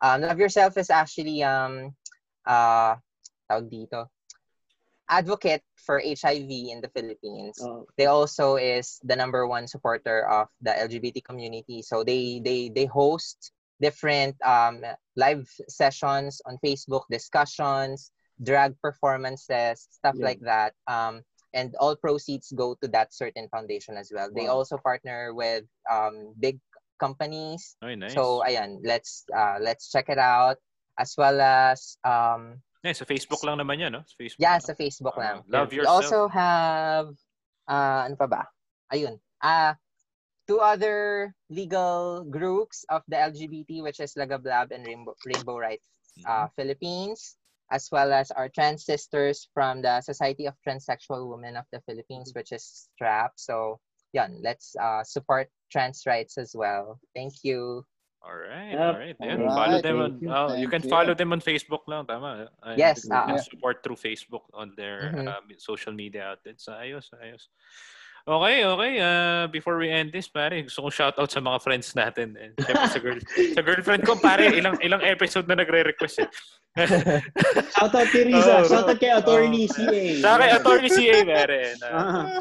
[0.00, 1.94] Um, Love Yourself is actually um,
[2.46, 2.94] uh,
[3.50, 4.06] tawag dito,
[5.12, 7.60] advocate for HIV in the Philippines.
[7.60, 7.84] Oh.
[8.00, 11.84] They also is the number one supporter of the LGBT community.
[11.84, 14.80] So they they they host different um,
[15.16, 18.10] live sessions on Facebook, discussions,
[18.40, 20.24] drag performances, stuff yeah.
[20.24, 20.72] like that.
[20.88, 21.20] Um,
[21.52, 24.32] and all proceeds go to that certain foundation as well.
[24.32, 24.34] Wow.
[24.34, 26.56] They also partner with um, big
[26.96, 27.76] companies.
[27.84, 28.14] Oh, nice.
[28.14, 30.56] So ayan, let's uh, let's check it out
[30.96, 34.02] as well as um, Yeah, sa Facebook lang naman yan, no?
[34.02, 34.66] Sa Facebook yeah, lang.
[34.66, 35.36] sa Facebook lang.
[35.46, 35.86] Uh, love yourself.
[35.86, 37.06] We also have,
[37.70, 38.42] uh, ano pa ba?
[38.90, 39.22] Ayun.
[39.38, 39.78] Uh,
[40.50, 45.86] two other legal groups of the LGBT, which is Lagablab and Rainbow, Rainbow Rights
[46.26, 46.54] uh, mm-hmm.
[46.58, 47.38] Philippines,
[47.70, 52.32] as well as our trans sisters from the Society of Transsexual Women of the Philippines,
[52.34, 53.30] which is STRAP.
[53.36, 53.78] So,
[54.12, 56.98] yan, let's uh, support trans rights as well.
[57.14, 57.86] Thank you.
[58.22, 58.80] All right, yep.
[58.80, 59.16] all right.
[59.18, 59.50] Yeah, right.
[59.50, 60.18] follow them on.
[60.20, 60.30] You.
[60.30, 60.88] Oh, you can you.
[60.88, 62.48] follow them on Facebook lang, tama.
[62.76, 65.28] Yes, uh, support through Facebook on their mm-hmm.
[65.28, 66.70] uh, social media outlets.
[66.70, 67.50] Ayos, ayos.
[68.22, 68.92] Okay, okay.
[69.02, 72.38] Uh, before we end this, pare, gusto kong shoutout sa mga friends natin.
[72.38, 73.18] And syempre sa, girl,
[73.54, 76.30] sa girlfriend ko, pare, ilang ilang episode na nagre-request eh.
[77.74, 78.62] shoutout kay Riza.
[78.62, 80.02] Oh, shoutout kay Attorney oh, CA.
[80.22, 81.60] Sa kay Attorney CA, pare.
[81.82, 82.38] Uh,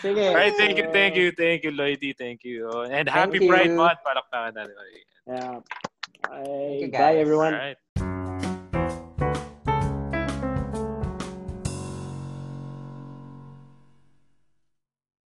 [0.00, 0.24] Sige.
[0.32, 2.16] Alright, thank you, thank you, thank you, Lloydie.
[2.16, 2.72] Thank you.
[2.72, 4.00] Oh, and happy Pride Month.
[4.02, 4.74] Palakpakan natin.
[5.28, 5.60] Yeah.
[6.24, 7.54] Bye, bye everyone.
[7.54, 8.16] All right.